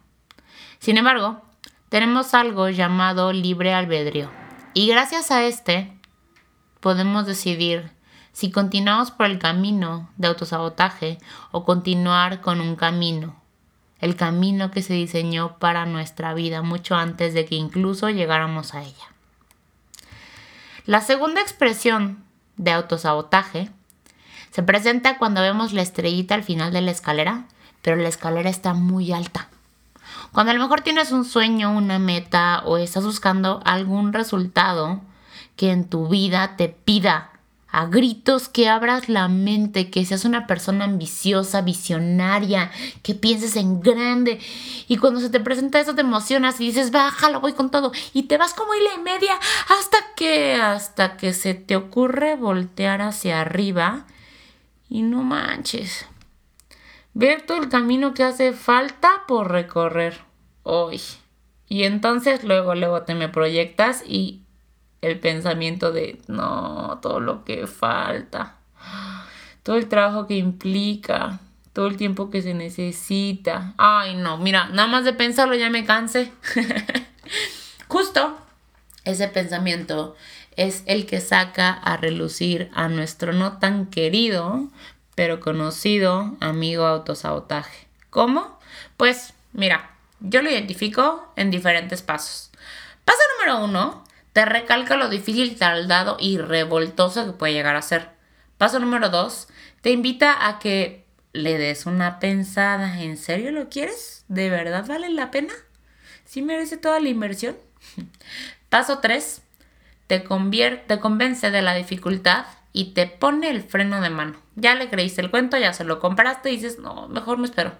Sin 0.77 0.97
embargo, 0.97 1.41
tenemos 1.89 2.35
algo 2.35 2.69
llamado 2.69 3.33
libre 3.33 3.73
albedrío. 3.73 4.29
Y 4.75 4.87
gracias 4.87 5.31
a 5.31 5.43
este, 5.43 5.91
podemos 6.81 7.25
decidir 7.25 7.91
si 8.31 8.51
continuamos 8.51 9.09
por 9.09 9.25
el 9.25 9.39
camino 9.39 10.07
de 10.17 10.27
autosabotaje 10.27 11.17
o 11.49 11.65
continuar 11.65 12.41
con 12.41 12.61
un 12.61 12.75
camino, 12.75 13.38
el 13.99 14.15
camino 14.15 14.71
que 14.71 14.81
se 14.81 14.93
diseñó 14.93 15.57
para 15.57 15.85
nuestra 15.85 16.33
vida 16.33 16.61
mucho 16.61 16.95
antes 16.95 17.33
de 17.33 17.45
que 17.45 17.55
incluso 17.55 18.09
llegáramos 18.09 18.73
a 18.73 18.83
ella. 18.83 19.13
La 20.85 21.01
segunda 21.01 21.41
expresión 21.41 22.23
de 22.57 22.71
autosabotaje 22.71 23.69
se 24.51 24.63
presenta 24.63 25.17
cuando 25.17 25.41
vemos 25.41 25.73
la 25.73 25.81
estrellita 25.81 26.35
al 26.35 26.43
final 26.43 26.73
de 26.73 26.81
la 26.81 26.91
escalera, 26.91 27.45
pero 27.81 27.95
la 27.95 28.09
escalera 28.09 28.49
está 28.49 28.73
muy 28.73 29.11
alta. 29.11 29.49
Cuando 30.31 30.51
a 30.51 30.55
lo 30.55 30.61
mejor 30.61 30.81
tienes 30.81 31.11
un 31.11 31.25
sueño, 31.25 31.71
una 31.71 31.99
meta 31.99 32.63
o 32.65 32.77
estás 32.77 33.03
buscando 33.03 33.61
algún 33.65 34.13
resultado 34.13 35.01
que 35.55 35.71
en 35.71 35.87
tu 35.87 36.07
vida 36.07 36.55
te 36.55 36.69
pida 36.69 37.28
a 37.71 37.85
gritos 37.85 38.49
que 38.49 38.67
abras 38.67 39.09
la 39.09 39.27
mente, 39.27 39.89
que 39.89 40.05
seas 40.05 40.25
una 40.25 40.47
persona 40.47 40.85
ambiciosa, 40.85 41.61
visionaria, 41.61 42.71
que 43.03 43.15
pienses 43.15 43.55
en 43.55 43.79
grande. 43.79 44.39
Y 44.88 44.97
cuando 44.97 45.19
se 45.19 45.29
te 45.29 45.39
presenta 45.39 45.79
eso 45.79 45.95
te 45.95 46.01
emocionas 46.01 46.59
y 46.59 46.65
dices, 46.65 46.91
bájalo, 46.91 47.41
voy 47.41 47.53
con 47.53 47.71
todo. 47.71 47.91
Y 48.13 48.23
te 48.23 48.38
vas 48.38 48.53
como 48.53 48.73
hila 48.73 48.89
y 48.97 49.03
media 49.03 49.39
hasta 49.67 49.97
que, 50.15 50.55
hasta 50.55 51.17
que 51.17 51.33
se 51.33 51.53
te 51.53 51.75
ocurre 51.75 52.35
voltear 52.35 53.01
hacia 53.01 53.41
arriba 53.41 54.05
y 54.89 55.03
no 55.03 55.23
manches 55.23 56.07
ver 57.13 57.41
todo 57.41 57.61
el 57.61 57.69
camino 57.69 58.13
que 58.13 58.23
hace 58.23 58.53
falta 58.53 59.09
por 59.27 59.51
recorrer 59.51 60.19
hoy. 60.63 61.01
Y 61.67 61.83
entonces 61.83 62.43
luego, 62.43 62.75
luego 62.75 63.03
te 63.03 63.13
me 63.13 63.29
proyectas 63.29 64.03
y 64.07 64.41
el 65.01 65.19
pensamiento 65.19 65.91
de, 65.91 66.21
no, 66.27 66.99
todo 67.01 67.19
lo 67.19 67.45
que 67.45 67.67
falta, 67.67 68.55
todo 69.63 69.77
el 69.77 69.87
trabajo 69.87 70.27
que 70.27 70.35
implica, 70.35 71.39
todo 71.73 71.87
el 71.87 71.97
tiempo 71.97 72.29
que 72.29 72.41
se 72.41 72.53
necesita. 72.53 73.73
Ay, 73.77 74.15
no, 74.15 74.37
mira, 74.37 74.69
nada 74.69 74.87
más 74.87 75.05
de 75.05 75.13
pensarlo 75.13 75.55
ya 75.55 75.69
me 75.69 75.85
canse. 75.85 76.31
Justo 77.87 78.37
ese 79.05 79.27
pensamiento 79.27 80.15
es 80.55 80.83
el 80.85 81.05
que 81.05 81.21
saca 81.21 81.71
a 81.71 81.97
relucir 81.97 82.69
a 82.73 82.89
nuestro 82.89 83.31
no 83.33 83.59
tan 83.59 83.85
querido, 83.85 84.67
pero 85.15 85.39
conocido 85.39 86.35
amigo 86.41 86.85
autosabotaje. 86.85 87.87
¿Cómo? 88.09 88.59
Pues 88.97 89.33
mira, 89.53 89.91
yo 90.19 90.41
lo 90.41 90.49
identifico 90.49 91.31
en 91.35 91.51
diferentes 91.51 92.01
pasos. 92.01 92.49
Paso 93.05 93.19
número 93.37 93.63
uno, 93.63 94.03
te 94.33 94.45
recalca 94.45 94.95
lo 94.95 95.09
difícil, 95.09 95.57
tardado 95.57 96.17
y 96.19 96.38
revoltoso 96.38 97.25
que 97.25 97.33
puede 97.33 97.53
llegar 97.53 97.75
a 97.75 97.81
ser. 97.81 98.09
Paso 98.57 98.79
número 98.79 99.09
dos, 99.09 99.48
te 99.81 99.91
invita 99.91 100.48
a 100.48 100.59
que 100.59 101.05
le 101.33 101.57
des 101.57 101.86
una 101.86 102.19
pensada. 102.19 103.01
¿En 103.01 103.17
serio 103.17 103.51
lo 103.51 103.69
quieres? 103.69 104.25
¿De 104.27 104.50
verdad 104.50 104.86
vale 104.88 105.09
la 105.09 105.31
pena? 105.31 105.53
¿Sí 106.25 106.41
merece 106.41 106.77
toda 106.77 107.00
la 107.00 107.09
inversión? 107.09 107.57
Paso 108.69 109.00
tres, 109.00 109.41
te, 110.07 110.19
te 110.19 111.00
convence 111.00 111.51
de 111.51 111.62
la 111.62 111.74
dificultad 111.74 112.45
y 112.74 112.93
te 112.93 113.07
pone 113.07 113.50
el 113.50 113.63
freno 113.63 114.01
de 114.01 114.09
mano. 114.09 114.38
Ya 114.55 114.75
le 114.75 114.89
creíste 114.89 115.21
el 115.21 115.31
cuento, 115.31 115.57
ya 115.57 115.74
se 115.74 115.83
lo 115.83 116.00
compraste 116.00 116.51
y 116.51 116.57
dices, 116.57 116.79
no, 116.79 117.07
mejor 117.07 117.38
me 117.38 117.45
espero. 117.45 117.74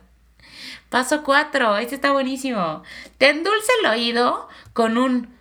Paso 0.89 1.24
4, 1.24 1.77
este 1.77 1.96
está 1.96 2.12
buenísimo. 2.12 2.84
Te 3.18 3.29
endulce 3.29 3.72
el 3.82 3.89
oído 3.89 4.48
con 4.74 4.98
un... 4.98 5.38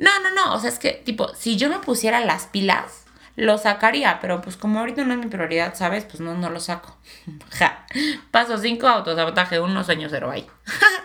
No, 0.00 0.18
no, 0.20 0.30
no, 0.30 0.54
o 0.54 0.58
sea, 0.58 0.70
es 0.70 0.78
que 0.78 0.92
tipo, 0.92 1.28
si 1.34 1.58
yo 1.58 1.68
me 1.68 1.78
pusiera 1.78 2.20
las 2.20 2.46
pilas, 2.46 3.04
lo 3.36 3.58
sacaría, 3.58 4.18
pero 4.22 4.40
pues 4.40 4.56
como 4.56 4.80
ahorita 4.80 5.04
no 5.04 5.12
es 5.12 5.20
mi 5.20 5.26
prioridad, 5.26 5.74
¿sabes? 5.74 6.06
Pues 6.06 6.20
no, 6.20 6.34
no 6.34 6.48
lo 6.48 6.58
saco. 6.58 6.96
ja. 7.50 7.84
Paso 8.30 8.56
5, 8.56 8.88
autosabotaje 8.88 9.60
1, 9.60 9.84
sueño 9.84 10.08
0, 10.10 10.30
ahí. 10.30 10.46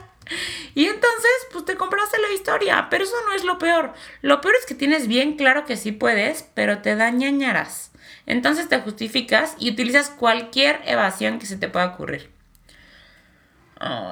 y 0.76 0.86
entonces, 0.86 1.32
pues 1.52 1.66
te 1.66 1.76
compraste 1.76 2.20
la 2.20 2.34
historia, 2.34 2.88
pero 2.90 3.04
eso 3.04 3.16
no 3.26 3.34
es 3.34 3.44
lo 3.44 3.58
peor. 3.58 3.94
Lo 4.22 4.40
peor 4.40 4.56
es 4.58 4.66
que 4.66 4.76
tienes 4.76 5.10
bien 5.10 5.36
claro 5.36 5.66
que 5.66 5.76
sí 5.76 5.92
puedes, 5.92 6.44
pero 6.54 6.78
te 6.78 6.96
da 6.96 7.10
ñañaras. 7.10 7.92
Entonces 8.26 8.70
te 8.70 8.80
justificas 8.80 9.58
y 9.60 9.72
utilizas 9.72 10.10
cualquier 10.10 10.80
evasión 10.86 11.38
que 11.38 11.48
se 11.48 11.58
te 11.58 11.68
pueda 11.68 11.88
ocurrir. 11.88 12.32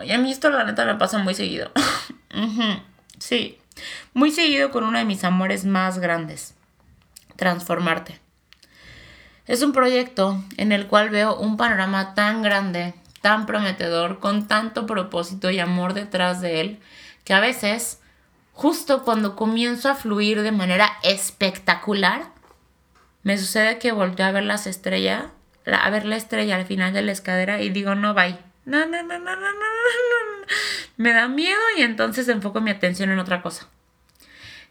y 0.03 0.11
a 0.11 0.17
mí 0.17 0.29
esto 0.29 0.49
la 0.49 0.65
neta 0.65 0.83
me 0.83 0.95
pasa 0.95 1.19
muy 1.19 1.35
seguido. 1.35 1.71
Sí, 3.19 3.57
muy 4.13 4.31
seguido 4.31 4.71
con 4.71 4.83
uno 4.83 4.97
de 4.97 5.05
mis 5.05 5.23
amores 5.23 5.65
más 5.65 5.99
grandes. 5.99 6.55
Transformarte. 7.35 8.19
Es 9.45 9.61
un 9.61 9.73
proyecto 9.73 10.41
en 10.57 10.71
el 10.71 10.87
cual 10.87 11.09
veo 11.09 11.35
un 11.35 11.57
panorama 11.57 12.13
tan 12.13 12.41
grande, 12.43 12.93
tan 13.21 13.45
prometedor, 13.45 14.19
con 14.19 14.47
tanto 14.47 14.85
propósito 14.85 15.51
y 15.51 15.59
amor 15.59 15.93
detrás 15.93 16.39
de 16.39 16.61
él, 16.61 16.79
que 17.25 17.33
a 17.33 17.39
veces, 17.39 17.99
justo 18.53 19.03
cuando 19.03 19.35
comienzo 19.35 19.89
a 19.89 19.95
fluir 19.95 20.41
de 20.41 20.51
manera 20.51 20.91
espectacular, 21.03 22.31
me 23.23 23.37
sucede 23.37 23.79
que 23.79 23.91
volteo 23.91 24.25
a 24.25 24.31
ver 24.31 24.43
las 24.43 24.67
estrellas, 24.67 25.25
a 25.65 25.89
ver 25.89 26.05
la 26.05 26.17
estrella 26.17 26.55
al 26.55 26.65
final 26.65 26.93
de 26.93 27.01
la 27.01 27.11
escalera 27.11 27.61
y 27.61 27.69
digo, 27.69 27.95
no, 27.95 28.13
bye. 28.13 28.37
No, 28.65 28.85
no, 28.85 29.03
no, 29.03 29.19
no, 29.19 29.19
no, 29.19 29.35
no, 29.35 29.35
no, 29.35 29.51
no. 29.51 30.32
Me 30.97 31.13
da 31.13 31.27
miedo 31.27 31.59
y 31.77 31.81
entonces 31.81 32.27
enfoco 32.27 32.61
mi 32.61 32.71
atención 32.71 33.09
en 33.11 33.19
otra 33.19 33.41
cosa. 33.41 33.67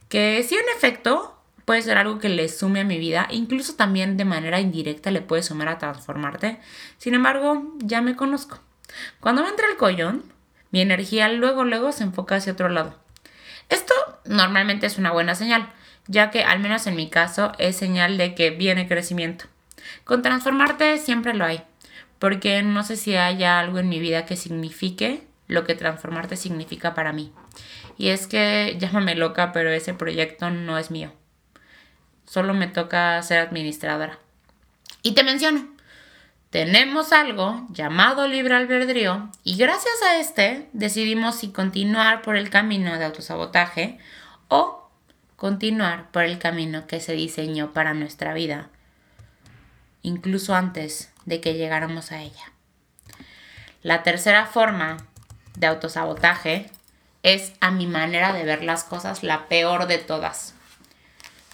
Que 0.08 0.44
sí, 0.46 0.54
en 0.54 0.76
efecto, 0.76 1.38
puede 1.64 1.82
ser 1.82 1.98
algo 1.98 2.18
que 2.18 2.28
le 2.28 2.48
sume 2.48 2.80
a 2.80 2.84
mi 2.84 2.98
vida, 2.98 3.28
incluso 3.30 3.74
también 3.74 4.16
de 4.16 4.24
manera 4.24 4.60
indirecta 4.60 5.10
le 5.10 5.22
puede 5.22 5.42
sumar 5.42 5.68
a 5.68 5.78
transformarte. 5.78 6.58
Sin 6.98 7.14
embargo, 7.14 7.74
ya 7.78 8.02
me 8.02 8.16
conozco. 8.16 8.60
Cuando 9.20 9.42
me 9.42 9.48
entra 9.48 9.66
el 9.68 9.76
collón, 9.76 10.24
mi 10.70 10.80
energía 10.80 11.28
luego 11.28 11.64
luego 11.64 11.92
se 11.92 12.04
enfoca 12.04 12.36
hacia 12.36 12.52
otro 12.52 12.68
lado. 12.68 12.98
Esto 13.68 13.94
normalmente 14.24 14.86
es 14.86 14.98
una 14.98 15.12
buena 15.12 15.34
señal, 15.34 15.72
ya 16.06 16.30
que 16.30 16.44
al 16.44 16.60
menos 16.60 16.86
en 16.86 16.96
mi 16.96 17.08
caso 17.08 17.52
es 17.58 17.76
señal 17.76 18.18
de 18.18 18.34
que 18.34 18.50
viene 18.50 18.88
crecimiento. 18.88 19.46
Con 20.04 20.22
transformarte 20.22 20.98
siempre 20.98 21.34
lo 21.34 21.44
hay, 21.44 21.62
porque 22.18 22.62
no 22.62 22.84
sé 22.84 22.96
si 22.96 23.16
haya 23.16 23.58
algo 23.58 23.78
en 23.78 23.88
mi 23.88 23.98
vida 23.98 24.26
que 24.26 24.36
signifique 24.36 25.26
lo 25.52 25.64
que 25.64 25.74
transformarte 25.74 26.36
significa 26.36 26.94
para 26.94 27.12
mí. 27.12 27.32
Y 27.98 28.08
es 28.08 28.26
que 28.26 28.76
llámame 28.80 29.14
loca, 29.14 29.52
pero 29.52 29.70
ese 29.70 29.94
proyecto 29.94 30.50
no 30.50 30.78
es 30.78 30.90
mío. 30.90 31.12
Solo 32.24 32.54
me 32.54 32.66
toca 32.66 33.22
ser 33.22 33.38
administradora. 33.38 34.18
Y 35.02 35.12
te 35.12 35.24
menciono, 35.24 35.68
tenemos 36.50 37.12
algo 37.12 37.66
llamado 37.70 38.28
libre 38.28 38.54
albedrío 38.54 39.30
y 39.42 39.56
gracias 39.56 39.94
a 40.06 40.20
este 40.20 40.68
decidimos 40.72 41.36
si 41.36 41.50
continuar 41.50 42.22
por 42.22 42.36
el 42.36 42.50
camino 42.50 42.98
de 42.98 43.04
autosabotaje 43.04 43.98
o 44.48 44.90
continuar 45.36 46.10
por 46.10 46.22
el 46.24 46.38
camino 46.38 46.86
que 46.86 47.00
se 47.00 47.14
diseñó 47.14 47.72
para 47.72 47.94
nuestra 47.94 48.32
vida, 48.32 48.68
incluso 50.02 50.54
antes 50.54 51.12
de 51.24 51.40
que 51.40 51.54
llegáramos 51.54 52.12
a 52.12 52.22
ella. 52.22 52.52
La 53.82 54.02
tercera 54.02 54.46
forma 54.46 54.98
de 55.56 55.66
autosabotaje 55.66 56.70
es 57.22 57.52
a 57.60 57.70
mi 57.70 57.86
manera 57.86 58.32
de 58.32 58.44
ver 58.44 58.64
las 58.64 58.84
cosas 58.84 59.22
la 59.22 59.46
peor 59.46 59.86
de 59.86 59.98
todas. 59.98 60.54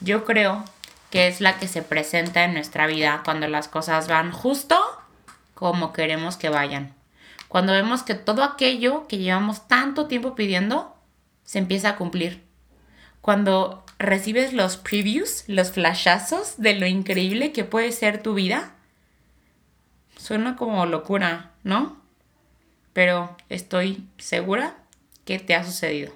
Yo 0.00 0.24
creo 0.24 0.64
que 1.10 1.28
es 1.28 1.40
la 1.40 1.58
que 1.58 1.68
se 1.68 1.82
presenta 1.82 2.44
en 2.44 2.54
nuestra 2.54 2.86
vida 2.86 3.22
cuando 3.24 3.48
las 3.48 3.68
cosas 3.68 4.08
van 4.08 4.32
justo 4.32 4.78
como 5.54 5.92
queremos 5.92 6.36
que 6.36 6.48
vayan. 6.48 6.94
Cuando 7.48 7.72
vemos 7.72 8.02
que 8.02 8.14
todo 8.14 8.44
aquello 8.44 9.06
que 9.08 9.18
llevamos 9.18 9.66
tanto 9.66 10.06
tiempo 10.06 10.34
pidiendo 10.34 10.94
se 11.44 11.58
empieza 11.58 11.90
a 11.90 11.96
cumplir. 11.96 12.44
Cuando 13.20 13.84
recibes 13.98 14.52
los 14.52 14.76
previews, 14.76 15.44
los 15.48 15.72
flashazos 15.72 16.58
de 16.58 16.74
lo 16.74 16.86
increíble 16.86 17.52
que 17.52 17.64
puede 17.64 17.90
ser 17.92 18.22
tu 18.22 18.34
vida, 18.34 18.72
suena 20.16 20.56
como 20.56 20.86
locura, 20.86 21.50
¿no? 21.64 21.96
Pero 22.98 23.36
estoy 23.48 24.04
segura 24.18 24.74
que 25.24 25.38
te 25.38 25.54
ha 25.54 25.62
sucedido. 25.62 26.12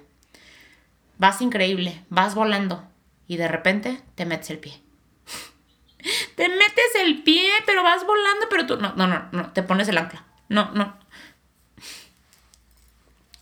Vas 1.17 1.41
increíble, 1.41 2.03
vas 2.09 2.35
volando 2.35 2.85
y 3.25 3.37
de 3.37 3.47
repente 3.47 4.01
te 4.15 4.25
metes 4.25 4.49
el 4.49 4.59
pie. 4.59 4.81
te 6.35 6.49
metes 6.49 6.95
el 6.99 7.23
pie, 7.23 7.49
pero 7.65 7.83
vas 7.83 8.05
volando, 8.05 8.47
pero 8.49 8.65
tú 8.65 8.75
no, 8.75 8.93
no, 8.97 9.07
no, 9.07 9.29
no, 9.31 9.53
te 9.53 9.63
pones 9.63 9.87
el 9.87 9.97
ancla. 9.97 10.25
No, 10.49 10.71
no. 10.71 10.97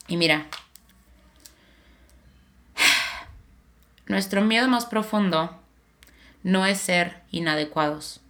Y 0.07 0.17
mira, 0.17 0.45
nuestro 4.05 4.43
miedo 4.43 4.67
más 4.67 4.85
profundo 4.85 5.59
no 6.43 6.67
es 6.67 6.77
ser 6.77 7.23
inadecuados. 7.31 8.21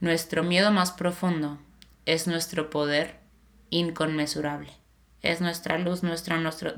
Nuestro 0.00 0.42
miedo 0.42 0.72
más 0.72 0.90
profundo 0.90 1.58
es 2.06 2.26
nuestro 2.26 2.70
poder 2.70 3.22
inconmensurable 3.78 4.72
es 5.24 5.40
nuestra 5.40 5.78
luz, 5.78 6.02
nuestra, 6.02 6.36
nuestro, 6.38 6.74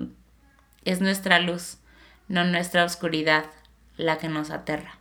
es 0.85 1.01
nuestra 1.01 1.41
luz, 1.41 1.79
no 2.29 2.45
nuestra 2.45 2.85
oscuridad, 2.85 3.45
la 3.97 4.19
que 4.19 4.29
nos 4.29 4.51
aterra. 4.51 4.99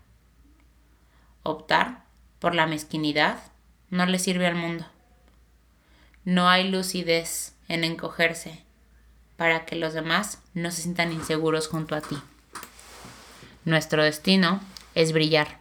Optar 1.43 2.03
por 2.39 2.55
la 2.55 2.65
mezquinidad 2.65 3.37
no 3.91 4.07
le 4.07 4.17
sirve 4.17 4.47
al 4.47 4.55
mundo. 4.55 4.85
No 6.23 6.49
hay 6.49 6.69
lucidez 6.69 7.53
en 7.67 7.83
encogerse 7.83 8.63
para 9.37 9.65
que 9.65 9.75
los 9.75 9.93
demás 9.93 10.41
no 10.55 10.71
se 10.71 10.81
sientan 10.81 11.11
inseguros 11.11 11.67
junto 11.67 11.95
a 11.95 12.01
ti. 12.01 12.17
Nuestro 13.63 14.03
destino 14.03 14.59
es 14.95 15.11
brillar. 15.11 15.59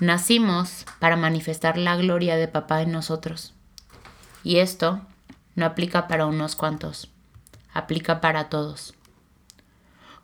Nacimos 0.00 0.84
para 0.98 1.16
manifestar 1.16 1.78
la 1.78 1.96
gloria 1.96 2.36
de 2.36 2.46
papá 2.46 2.82
en 2.82 2.92
nosotros. 2.92 3.54
Y 4.44 4.58
esto 4.58 5.00
no 5.54 5.66
aplica 5.66 6.08
para 6.08 6.26
unos 6.26 6.56
cuantos, 6.56 7.10
aplica 7.72 8.20
para 8.20 8.48
todos. 8.48 8.94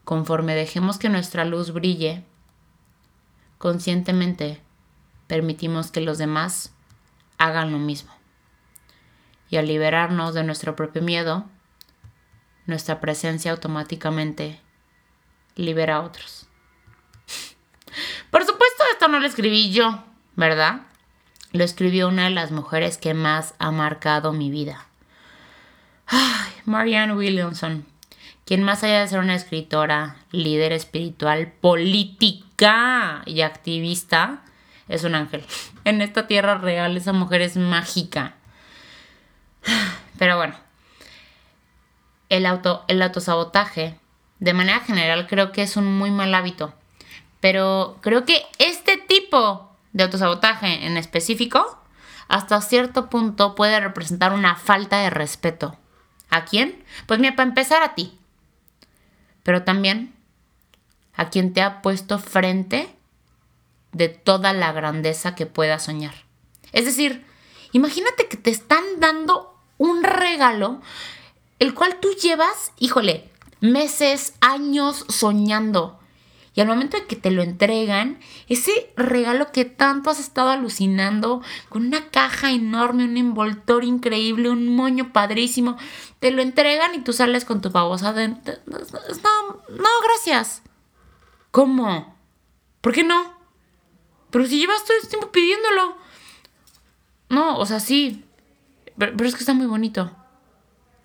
Conforme 0.05 0.55
dejemos 0.55 0.99
que 0.99 1.09
nuestra 1.09 1.45
luz 1.45 1.73
brille, 1.73 2.25
conscientemente 3.59 4.61
permitimos 5.27 5.91
que 5.91 6.01
los 6.01 6.19
demás 6.19 6.73
hagan 7.39 7.73
lo 7.73 7.79
mismo. 7.79 8.13
Y 9.51 9.57
al 9.57 9.67
liberarnos 9.67 10.35
de 10.35 10.45
nuestro 10.45 10.77
propio 10.77 11.03
miedo, 11.03 11.47
nuestra 12.67 13.01
presencia 13.01 13.53
automáticamente 13.53 14.61
libera 15.57 15.97
a 15.97 16.01
otros. 16.03 16.47
Por 18.31 18.45
supuesto, 18.45 18.85
esto 18.93 19.09
no 19.09 19.21
lo 19.21 19.27
escribí 19.27 19.73
yo, 19.73 20.05
¿verdad? 20.37 20.83
Lo 21.55 21.63
escribió 21.63 22.09
una 22.09 22.25
de 22.25 22.31
las 22.31 22.51
mujeres 22.51 22.99
que 22.99 23.15
más 23.15 23.55
ha 23.61 23.71
marcado 23.71 24.33
mi 24.33 24.51
vida. 24.51 24.87
Marianne 26.65 27.15
Williamson, 27.15 27.87
quien 28.45 28.65
más 28.65 28.83
allá 28.83 29.03
de 29.03 29.07
ser 29.07 29.21
una 29.21 29.37
escritora, 29.37 30.17
líder 30.33 30.73
espiritual, 30.73 31.53
política 31.53 33.23
y 33.25 33.43
activista, 33.43 34.43
es 34.89 35.05
un 35.05 35.15
ángel. 35.15 35.45
En 35.85 36.03
esta 36.03 36.27
tierra 36.27 36.59
real 36.59 36.97
esa 36.97 37.13
mujer 37.13 37.41
es 37.41 37.57
mágica. 37.57 38.35
Pero 40.19 40.37
bueno, 40.37 40.57
el, 42.31 42.47
auto, 42.47 42.85
el 42.89 43.01
autosabotaje, 43.01 43.95
de 44.41 44.55
manera 44.55 44.81
general, 44.81 45.29
creo 45.29 45.53
que 45.53 45.63
es 45.63 45.77
un 45.77 45.99
muy 45.99 46.11
mal 46.11 46.35
hábito. 46.35 46.75
Pero 47.39 47.99
creo 48.01 48.25
que 48.25 48.43
este 48.59 48.97
tipo 48.97 49.71
de 49.95 50.05
autosabotaje 50.05 50.87
en 50.87 50.99
específico, 50.99 51.79
hasta 52.29 52.61
cierto 52.61 53.09
punto 53.09 53.55
puede 53.55 53.81
representar 53.81 54.35
una 54.35 54.57
falta 54.57 54.99
de 54.99 55.09
respeto 55.09 55.79
¿A 56.35 56.45
quién? 56.45 56.85
Pues 57.07 57.21
mira, 57.21 57.37
para 57.37 57.49
empezar 57.49 57.85
a 57.85 57.95
ti. 57.95 58.19
Pero 59.45 59.63
también 59.63 60.13
a 61.15 61.31
quien 61.31 61.53
te 61.53 61.63
ha 61.63 61.81
puesto 61.81 62.19
frente 62.19 62.93
de 63.93 64.09
toda 64.09 64.53
la 64.53 64.73
grandeza 64.73 65.37
que 65.37 65.47
puedas 65.47 65.85
soñar. 65.85 66.15
Es 66.73 66.87
decir, 66.87 67.25
imagínate 67.71 68.27
que 68.27 68.37
te 68.37 68.51
están 68.51 68.83
dando 68.99 69.57
un 69.79 70.03
regalo, 70.03 70.81
el 71.61 71.73
cual 71.73 72.01
tú 72.01 72.09
llevas, 72.21 72.73
híjole, 72.81 73.31
meses, 73.61 74.35
años 74.41 75.05
soñando. 75.09 76.01
Y 76.55 76.61
al 76.61 76.69
momento 76.69 76.97
de 76.97 77.07
que 77.07 77.17
te 77.17 77.33
lo 77.33 77.43
entregan, 77.43 78.21
ese 78.49 78.93
regalo 78.97 79.51
que 79.51 79.65
tanto 79.65 80.11
has 80.11 80.21
estado 80.21 80.51
alucinando, 80.51 81.43
con 81.69 81.85
una 81.87 82.11
caja 82.11 82.53
enorme, 82.53 83.05
un 83.05 83.17
envoltor 83.17 83.83
increíble, 83.83 84.51
un 84.51 84.75
moño 84.75 85.13
padrísimo, 85.13 85.77
te 86.21 86.31
lo 86.31 86.43
entregan 86.43 86.95
y 86.95 87.01
tú 87.01 87.13
sales 87.13 87.45
con 87.45 87.61
tu 87.61 87.71
babosa 87.71 88.13
de... 88.13 88.29
No, 88.29 88.37
no, 89.69 89.89
gracias. 90.05 90.63
¿Cómo? 91.51 92.17
¿Por 92.81 92.93
qué 92.93 93.03
no? 93.03 93.35
Pero 94.31 94.47
si 94.47 94.59
llevas 94.59 94.85
todo 94.85 94.97
el 95.03 95.09
tiempo 95.09 95.33
pidiéndolo. 95.33 95.97
No, 97.31 97.59
o 97.59 97.67
sea, 97.67 97.81
sí. 97.81 98.25
pero 98.97 99.25
es 99.25 99.35
que 99.35 99.41
está 99.41 99.55
muy 99.55 99.67
bonito. 99.67 100.15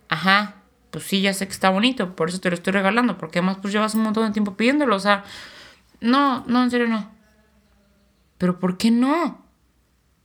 Ajá 0.09 0.58
pues 0.91 1.03
sí, 1.05 1.21
ya 1.21 1.33
sé 1.33 1.47
que 1.47 1.53
está 1.53 1.69
bonito, 1.69 2.15
por 2.15 2.29
eso 2.29 2.39
te 2.39 2.49
lo 2.49 2.55
estoy 2.55 2.73
regalando, 2.73 3.17
porque 3.17 3.39
además 3.39 3.57
pues 3.61 3.73
llevas 3.73 3.95
un 3.95 4.03
montón 4.03 4.25
de 4.27 4.33
tiempo 4.33 4.55
pidiéndolo, 4.55 4.95
o 4.95 4.99
sea, 4.99 5.23
no, 6.01 6.43
no, 6.47 6.63
en 6.63 6.71
serio 6.71 6.87
no. 6.87 7.11
Pero 8.37 8.59
¿por 8.59 8.77
qué 8.77 8.89
no? 8.89 9.45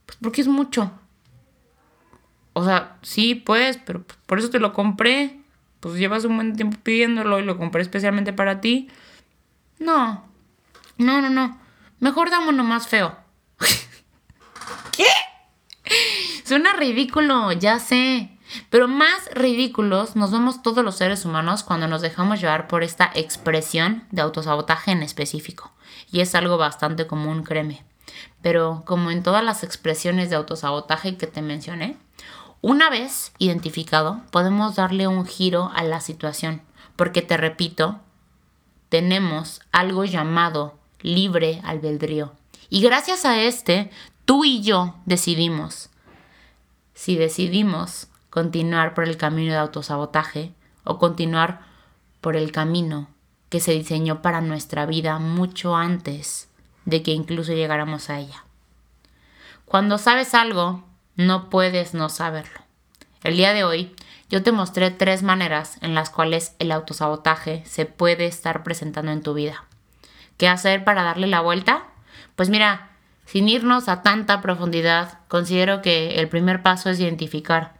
Pues 0.06 0.18
porque 0.20 0.40
es 0.40 0.48
mucho. 0.48 0.92
O 2.52 2.64
sea, 2.64 2.98
sí, 3.02 3.34
pues, 3.34 3.78
pero 3.84 4.04
por 4.26 4.38
eso 4.38 4.50
te 4.50 4.60
lo 4.60 4.72
compré. 4.72 5.40
Pues 5.80 5.96
llevas 5.96 6.24
un 6.24 6.36
buen 6.36 6.56
tiempo 6.56 6.78
pidiéndolo 6.82 7.40
y 7.40 7.44
lo 7.44 7.58
compré 7.58 7.82
especialmente 7.82 8.32
para 8.32 8.60
ti. 8.60 8.88
No, 9.78 10.24
no, 10.96 11.20
no, 11.20 11.28
no. 11.28 11.58
Mejor 11.98 12.30
uno 12.48 12.64
más 12.64 12.86
feo. 12.86 13.16
¿Qué? 14.92 15.06
Suena 16.44 16.72
ridículo, 16.74 17.52
ya 17.52 17.78
sé. 17.80 18.33
Pero 18.70 18.88
más 18.88 19.30
ridículos 19.32 20.16
nos 20.16 20.30
vemos 20.30 20.62
todos 20.62 20.84
los 20.84 20.96
seres 20.96 21.24
humanos 21.24 21.62
cuando 21.62 21.88
nos 21.88 22.02
dejamos 22.02 22.40
llevar 22.40 22.68
por 22.68 22.82
esta 22.82 23.10
expresión 23.14 24.04
de 24.10 24.22
autosabotaje 24.22 24.92
en 24.92 25.02
específico. 25.02 25.72
Y 26.10 26.20
es 26.20 26.34
algo 26.34 26.58
bastante 26.58 27.06
común, 27.06 27.42
créeme. 27.42 27.84
Pero 28.42 28.82
como 28.86 29.10
en 29.10 29.22
todas 29.22 29.44
las 29.44 29.64
expresiones 29.64 30.30
de 30.30 30.36
autosabotaje 30.36 31.16
que 31.16 31.26
te 31.26 31.42
mencioné, 31.42 31.96
Una 32.60 32.88
vez 32.88 33.32
identificado, 33.38 34.22
podemos 34.30 34.74
darle 34.74 35.06
un 35.06 35.26
giro 35.26 35.70
a 35.74 35.82
la 35.82 36.00
situación, 36.00 36.62
porque 36.96 37.20
te 37.20 37.36
repito, 37.36 38.00
tenemos 38.88 39.60
algo 39.70 40.06
llamado 40.06 40.78
libre 41.02 41.60
albedrío. 41.62 42.32
Y 42.70 42.80
gracias 42.80 43.26
a 43.26 43.38
este, 43.38 43.90
tú 44.24 44.46
y 44.46 44.62
yo 44.62 44.94
decidimos 45.04 45.90
si 46.94 47.16
decidimos 47.16 48.06
continuar 48.34 48.94
por 48.94 49.04
el 49.04 49.16
camino 49.16 49.52
de 49.52 49.58
autosabotaje 49.58 50.52
o 50.82 50.98
continuar 50.98 51.60
por 52.20 52.34
el 52.34 52.50
camino 52.50 53.06
que 53.48 53.60
se 53.60 53.70
diseñó 53.70 54.22
para 54.22 54.40
nuestra 54.40 54.86
vida 54.86 55.20
mucho 55.20 55.76
antes 55.76 56.48
de 56.84 57.04
que 57.04 57.12
incluso 57.12 57.52
llegáramos 57.52 58.10
a 58.10 58.18
ella. 58.18 58.44
Cuando 59.66 59.98
sabes 59.98 60.34
algo, 60.34 60.82
no 61.14 61.48
puedes 61.48 61.94
no 61.94 62.08
saberlo. 62.08 62.58
El 63.22 63.36
día 63.36 63.52
de 63.52 63.62
hoy 63.62 63.94
yo 64.28 64.42
te 64.42 64.50
mostré 64.50 64.90
tres 64.90 65.22
maneras 65.22 65.78
en 65.80 65.94
las 65.94 66.10
cuales 66.10 66.56
el 66.58 66.72
autosabotaje 66.72 67.62
se 67.66 67.86
puede 67.86 68.26
estar 68.26 68.64
presentando 68.64 69.12
en 69.12 69.22
tu 69.22 69.34
vida. 69.34 69.62
¿Qué 70.38 70.48
hacer 70.48 70.82
para 70.82 71.04
darle 71.04 71.28
la 71.28 71.40
vuelta? 71.40 71.84
Pues 72.34 72.50
mira, 72.50 72.90
sin 73.26 73.48
irnos 73.48 73.88
a 73.88 74.02
tanta 74.02 74.40
profundidad, 74.40 75.20
considero 75.28 75.82
que 75.82 76.16
el 76.16 76.28
primer 76.28 76.64
paso 76.64 76.90
es 76.90 76.98
identificar 76.98 77.73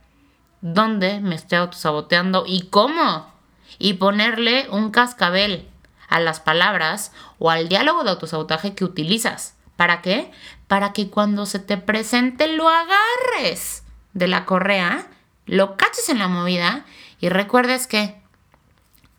dónde 0.64 1.20
me 1.20 1.35
estoy 1.35 1.59
autosaboteando 1.59 2.44
y 2.46 2.62
cómo. 2.68 3.31
Y 3.79 3.94
ponerle 3.94 4.66
un 4.70 4.90
cascabel 4.90 5.68
a 6.09 6.20
las 6.20 6.40
palabras 6.40 7.12
o 7.38 7.50
al 7.50 7.68
diálogo 7.68 8.03
de 8.03 8.11
autosabotaje 8.11 8.74
que 8.74 8.85
utilizas. 8.85 9.57
¿Para 9.77 10.00
qué? 10.00 10.31
Para 10.66 10.92
que 10.92 11.11
cuando 11.11 11.44
se 11.44 11.59
te 11.59 11.77
presente 11.77 12.48
lo 12.48 12.68
agarres 12.68 13.85
de 14.14 14.27
la 14.27 14.46
correa, 14.46 15.09
lo 15.46 15.77
caches 15.77 16.09
en 16.09 16.18
la 16.18 16.29
movida 16.29 16.87
y 17.20 17.29
recuerdes 17.29 17.87
que 17.87 18.22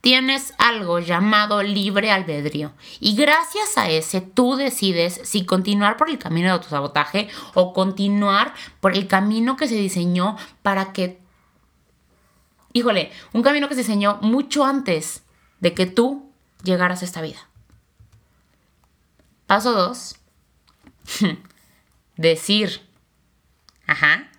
tienes 0.01 0.53
algo 0.57 0.99
llamado 0.99 1.61
libre 1.61 2.11
albedrío. 2.11 2.71
Y 2.99 3.15
gracias 3.15 3.77
a 3.77 3.89
ese 3.89 4.21
tú 4.21 4.55
decides 4.55 5.19
si 5.23 5.45
continuar 5.45 5.97
por 5.97 6.09
el 6.09 6.17
camino 6.17 6.47
de 6.47 6.53
autosabotaje 6.53 7.27
o 7.53 7.73
continuar 7.73 8.53
por 8.79 8.93
el 8.93 9.07
camino 9.07 9.57
que 9.57 9.67
se 9.67 9.75
diseñó 9.75 10.37
para 10.63 10.91
que... 10.91 11.24
Híjole, 12.75 13.09
un 13.31 13.41
camino 13.41 13.69
que 13.69 13.73
se 13.73 13.83
diseñó 13.83 14.17
mucho 14.21 14.65
antes 14.65 15.23
de 15.61 15.73
que 15.73 15.85
tú 15.85 16.29
llegaras 16.61 17.01
a 17.01 17.05
esta 17.05 17.21
vida. 17.21 17.39
Paso 19.47 19.71
2. 19.71 20.17
Decir. 22.17 22.81
Ajá. 23.87 24.29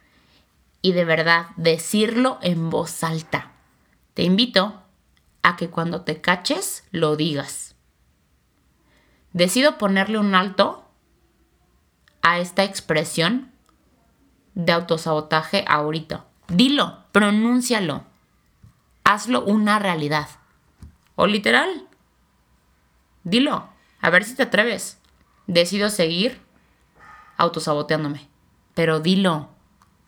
Y 0.83 0.93
de 0.93 1.07
verdad, 1.07 1.47
decirlo 1.57 2.39
en 2.43 2.69
voz 2.69 3.03
alta. 3.03 3.53
Te 4.13 4.23
invito 4.23 4.83
a 5.41 5.57
que 5.57 5.71
cuando 5.71 6.03
te 6.03 6.21
caches 6.21 6.85
lo 6.91 7.17
digas. 7.17 7.75
Decido 9.33 9.79
ponerle 9.79 10.19
un 10.19 10.35
alto 10.35 10.85
a 12.21 12.39
esta 12.39 12.65
expresión 12.65 13.51
de 14.55 14.73
autosabotaje 14.73 15.65
ahorita. 15.67 16.27
Dilo, 16.49 17.03
pronúncialo, 17.13 18.05
hazlo 19.07 19.45
una 19.45 19.79
realidad. 19.79 20.29
O 21.15 21.27
literal, 21.29 21.87
dilo, 23.23 23.69
a 24.01 24.11
ver 24.11 24.25
si 24.25 24.35
te 24.35 24.43
atreves. 24.43 24.99
Decido 25.47 25.91
seguir 25.91 26.41
autosaboteándome, 27.37 28.29
pero 28.75 28.99
dilo, 28.99 29.49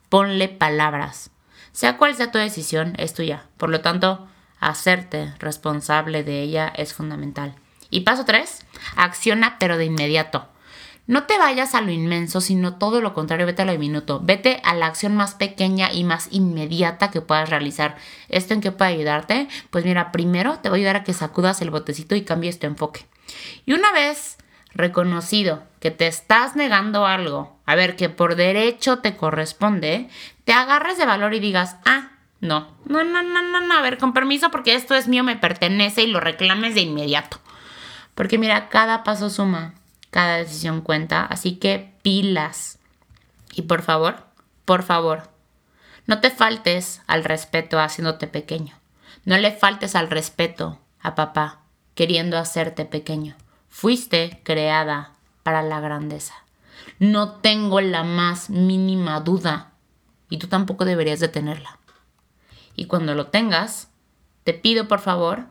ponle 0.09 0.49
palabras. 0.49 1.31
Sea 1.71 1.97
cual 1.97 2.17
sea 2.17 2.33
tu 2.33 2.39
decisión, 2.39 2.95
es 2.99 3.15
tuya. 3.15 3.47
Por 3.57 3.71
lo 3.71 3.83
tanto, 3.83 4.27
hacerte 4.59 5.33
responsable 5.39 6.25
de 6.25 6.43
ella 6.43 6.73
es 6.75 6.93
fundamental. 6.93 7.55
Y 7.91 8.01
paso 8.01 8.25
3, 8.25 8.67
acciona 8.97 9.59
pero 9.61 9.79
de 9.79 9.85
inmediato. 9.85 10.49
No 11.09 11.25
te 11.25 11.39
vayas 11.39 11.75
a 11.75 11.81
lo 11.81 11.91
inmenso, 11.91 12.43
sino 12.43 12.75
todo 12.75 13.01
lo 13.01 13.15
contrario, 13.15 13.47
vete 13.47 13.63
a 13.63 13.65
lo 13.65 13.77
minuto. 13.79 14.21
Vete 14.23 14.61
a 14.63 14.75
la 14.75 14.85
acción 14.85 15.17
más 15.17 15.33
pequeña 15.35 15.91
y 15.91 16.05
más 16.05 16.29
inmediata 16.31 17.11
que 17.11 17.23
puedas 17.23 17.49
realizar. 17.49 17.97
¿Esto 18.29 18.53
en 18.53 18.61
qué 18.61 18.73
puede 18.73 18.91
ayudarte? 18.91 19.49
Pues 19.71 19.87
mira, 19.87 20.13
primero 20.13 20.59
te 20.59 20.69
voy 20.69 20.81
a 20.81 20.81
ayudar 20.81 20.97
a 20.97 21.05
que 21.05 21.15
sacudas 21.15 21.63
el 21.63 21.71
botecito 21.71 22.15
y 22.15 22.27
cambies 22.27 22.59
tu 22.59 22.67
enfoque. 22.67 23.07
Y 23.65 23.73
una 23.73 23.91
vez 23.91 24.37
reconocido 24.75 25.63
que 25.81 25.91
te 25.91 26.07
estás 26.07 26.57
negando 26.57 27.07
algo, 27.07 27.59
a 27.65 27.75
ver, 27.75 27.97
que 27.97 28.11
por 28.11 28.37
derecho 28.37 28.99
te 28.99 29.17
corresponde, 29.17 30.11
te 30.45 30.53
agarres 30.53 30.99
de 30.99 31.07
valor 31.07 31.33
y 31.33 31.41
digas, 31.41 31.77
ah, 31.87 32.11
no, 32.43 32.77
no, 32.85 33.03
no, 33.03 33.23
no, 33.23 33.43
no, 33.43 33.61
no, 33.63 33.75
a 33.75 33.81
ver, 33.81 33.97
con 33.97 34.13
permiso 34.13 34.51
porque 34.51 34.75
esto 34.75 34.95
es 34.95 35.09
mío, 35.09 35.25
me 35.25 35.37
pertenece 35.37 36.03
y 36.03 36.09
lo 36.09 36.21
reclames 36.21 36.75
de 36.75 36.83
inmediato. 36.83 37.39
Porque 38.15 38.37
mira, 38.37 38.69
cada 38.69 39.05
paso 39.05 39.31
suma, 39.31 39.73
cada 40.11 40.37
decisión 40.37 40.81
cuenta, 40.81 41.25
así 41.25 41.57
que 41.57 41.95
pilas. 42.03 42.79
Y 43.55 43.63
por 43.63 43.83
favor, 43.83 44.25
por 44.65 44.83
favor, 44.83 45.31
no 46.07 46.21
te 46.21 46.31
faltes 46.31 47.03
al 47.07 47.25
respeto 47.25 47.79
haciéndote 47.79 48.27
pequeño. 48.27 48.75
No 49.25 49.37
le 49.37 49.53
faltes 49.53 49.95
al 49.95 50.09
respeto 50.09 50.79
a 51.01 51.15
papá 51.15 51.61
queriendo 51.95 52.39
hacerte 52.39 52.85
pequeño. 52.85 53.37
Fuiste 53.69 54.41
creada 54.45 55.13
para 55.43 55.63
la 55.63 55.81
grandeza. 55.81 56.35
No 56.99 57.33
tengo 57.33 57.81
la 57.81 58.05
más 58.05 58.51
mínima 58.51 59.21
duda 59.21 59.73
y 60.31 60.39
tú 60.39 60.47
tampoco 60.47 60.85
deberías 60.85 61.21
de 61.21 61.29
tenerla. 61.29 61.79
Y 62.75 62.87
cuando 62.87 63.15
lo 63.15 63.27
tengas, 63.27 63.91
te 64.45 64.55
pido 64.55 64.89
por 64.89 65.01
favor 65.01 65.47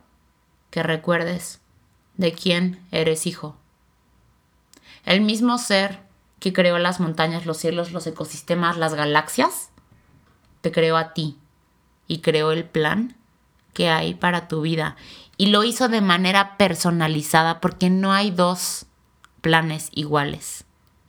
que 0.72 0.84
recuerdes 0.84 1.62
de 2.16 2.32
quién 2.32 2.86
eres 2.92 3.28
hijo. 3.28 3.58
El 5.08 5.22
mismo 5.22 5.58
ser 5.58 6.02
que 6.42 6.52
creó 6.52 6.80
las 6.80 7.00
montañas, 7.00 7.46
los 7.46 7.56
cielos, 7.56 7.94
los 7.94 8.06
ecosistemas, 8.08 8.76
las 8.76 8.94
galaxias, 8.94 9.70
te 10.60 10.74
creó 10.74 10.98
a 10.98 11.14
ti 11.14 11.38
y 12.08 12.20
creó 12.20 12.52
el 12.52 12.66
plan 12.66 13.16
que 13.72 13.88
hay 13.90 14.16
para 14.16 14.50
tu 14.50 14.60
vida. 14.60 14.98
Y 15.38 15.46
lo 15.46 15.64
hizo 15.64 15.88
de 15.88 16.02
manera 16.02 16.58
personalizada 16.58 17.62
porque 17.62 17.90
no 17.90 18.12
hay 18.12 18.32
dos 18.32 18.86
planes 19.40 19.92
iguales. 19.94 20.66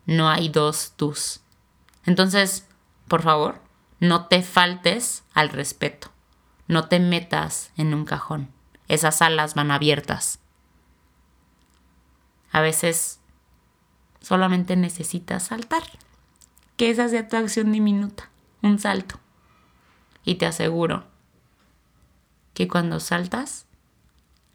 No 0.06 0.28
hay 0.28 0.48
dos 0.48 0.92
tus. 0.94 1.40
Entonces, 2.06 2.68
por 3.08 3.22
favor, 3.22 3.60
no 3.98 4.26
te 4.26 4.42
faltes 4.42 5.24
al 5.34 5.48
respeto. 5.48 6.12
No 6.68 6.86
te 6.86 7.00
metas 7.00 7.72
en 7.76 7.92
un 7.94 8.04
cajón. 8.04 8.52
Esas 8.86 9.22
alas 9.22 9.56
van 9.56 9.72
abiertas. 9.72 10.38
A 12.52 12.60
veces 12.60 13.17
solamente 14.20 14.76
necesitas 14.76 15.44
saltar. 15.44 15.82
Que 16.76 16.90
esa 16.90 17.08
sea 17.08 17.28
tu 17.28 17.36
acción 17.36 17.72
diminuta. 17.72 18.28
Un 18.62 18.78
salto. 18.78 19.18
Y 20.24 20.36
te 20.36 20.46
aseguro 20.46 21.04
que 22.54 22.68
cuando 22.68 23.00
saltas, 23.00 23.66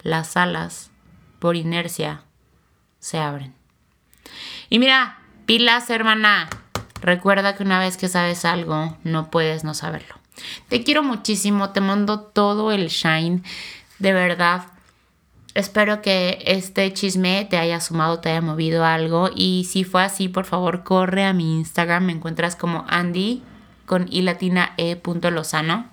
las 0.02 0.36
alas, 0.36 0.92
por 1.40 1.56
inercia, 1.56 2.24
se 3.00 3.18
abren. 3.18 3.54
Y 4.70 4.80
mira, 4.80 5.20
pilas, 5.46 5.90
hermana. 5.90 6.50
Recuerda 7.02 7.56
que 7.56 7.64
una 7.64 7.80
vez 7.80 7.98
que 7.98 8.10
sabes 8.10 8.46
algo, 8.46 8.98
no 9.04 9.32
puedes 9.32 9.64
no 9.64 9.74
saberlo. 9.74 10.16
Te 10.70 10.84
quiero 10.84 11.04
muchísimo, 11.04 11.70
te 11.72 11.82
mando 11.82 12.20
todo 12.22 12.72
el 12.72 12.88
shine, 12.88 13.42
de 14.00 14.14
verdad. 14.14 14.73
Espero 15.56 16.02
que 16.02 16.40
este 16.46 16.92
chisme 16.94 17.46
te 17.50 17.58
haya 17.58 17.80
sumado, 17.80 18.20
te 18.20 18.30
haya 18.30 18.42
movido 18.42 18.86
algo. 18.86 19.30
Y 19.36 19.68
si 19.70 19.84
fue 19.84 20.04
así, 20.04 20.28
por 20.28 20.46
favor, 20.46 20.84
corre 20.84 21.26
a 21.26 21.34
mi 21.34 21.58
Instagram. 21.58 22.06
Me 22.06 22.14
encuentras 22.14 22.56
como 22.56 22.86
Andy 22.90 23.44
con 23.86 24.08
i 24.12 24.22
latina 24.22 24.74
e 24.78 24.96
punto 24.96 25.30
lozano. 25.30 25.90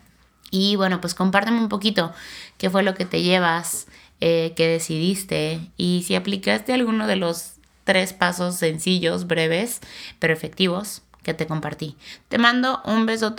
Y 0.51 0.77
bueno, 0.77 1.01
pues 1.01 1.15
compárteme 1.15 1.59
un 1.59 1.69
poquito 1.69 2.13
qué 2.59 2.71
fue 2.71 2.83
lo 2.83 2.95
que 2.95 3.05
te 3.05 3.23
llevas, 3.23 3.87
eh, 4.21 4.53
qué 4.57 4.67
decidiste 4.67 5.61
y 5.77 6.05
si 6.07 6.15
aplicaste 6.15 6.73
alguno 6.73 7.07
de 7.07 7.17
los 7.17 7.55
tres 7.85 8.13
pasos 8.13 8.57
sencillos, 8.57 9.27
breves, 9.27 9.81
pero 10.19 10.33
efectivos 10.33 11.03
que 11.23 11.35
te 11.35 11.47
compartí. 11.47 11.97
Te 12.29 12.39
mando 12.39 12.81
un 12.85 13.07
beso. 13.07 13.35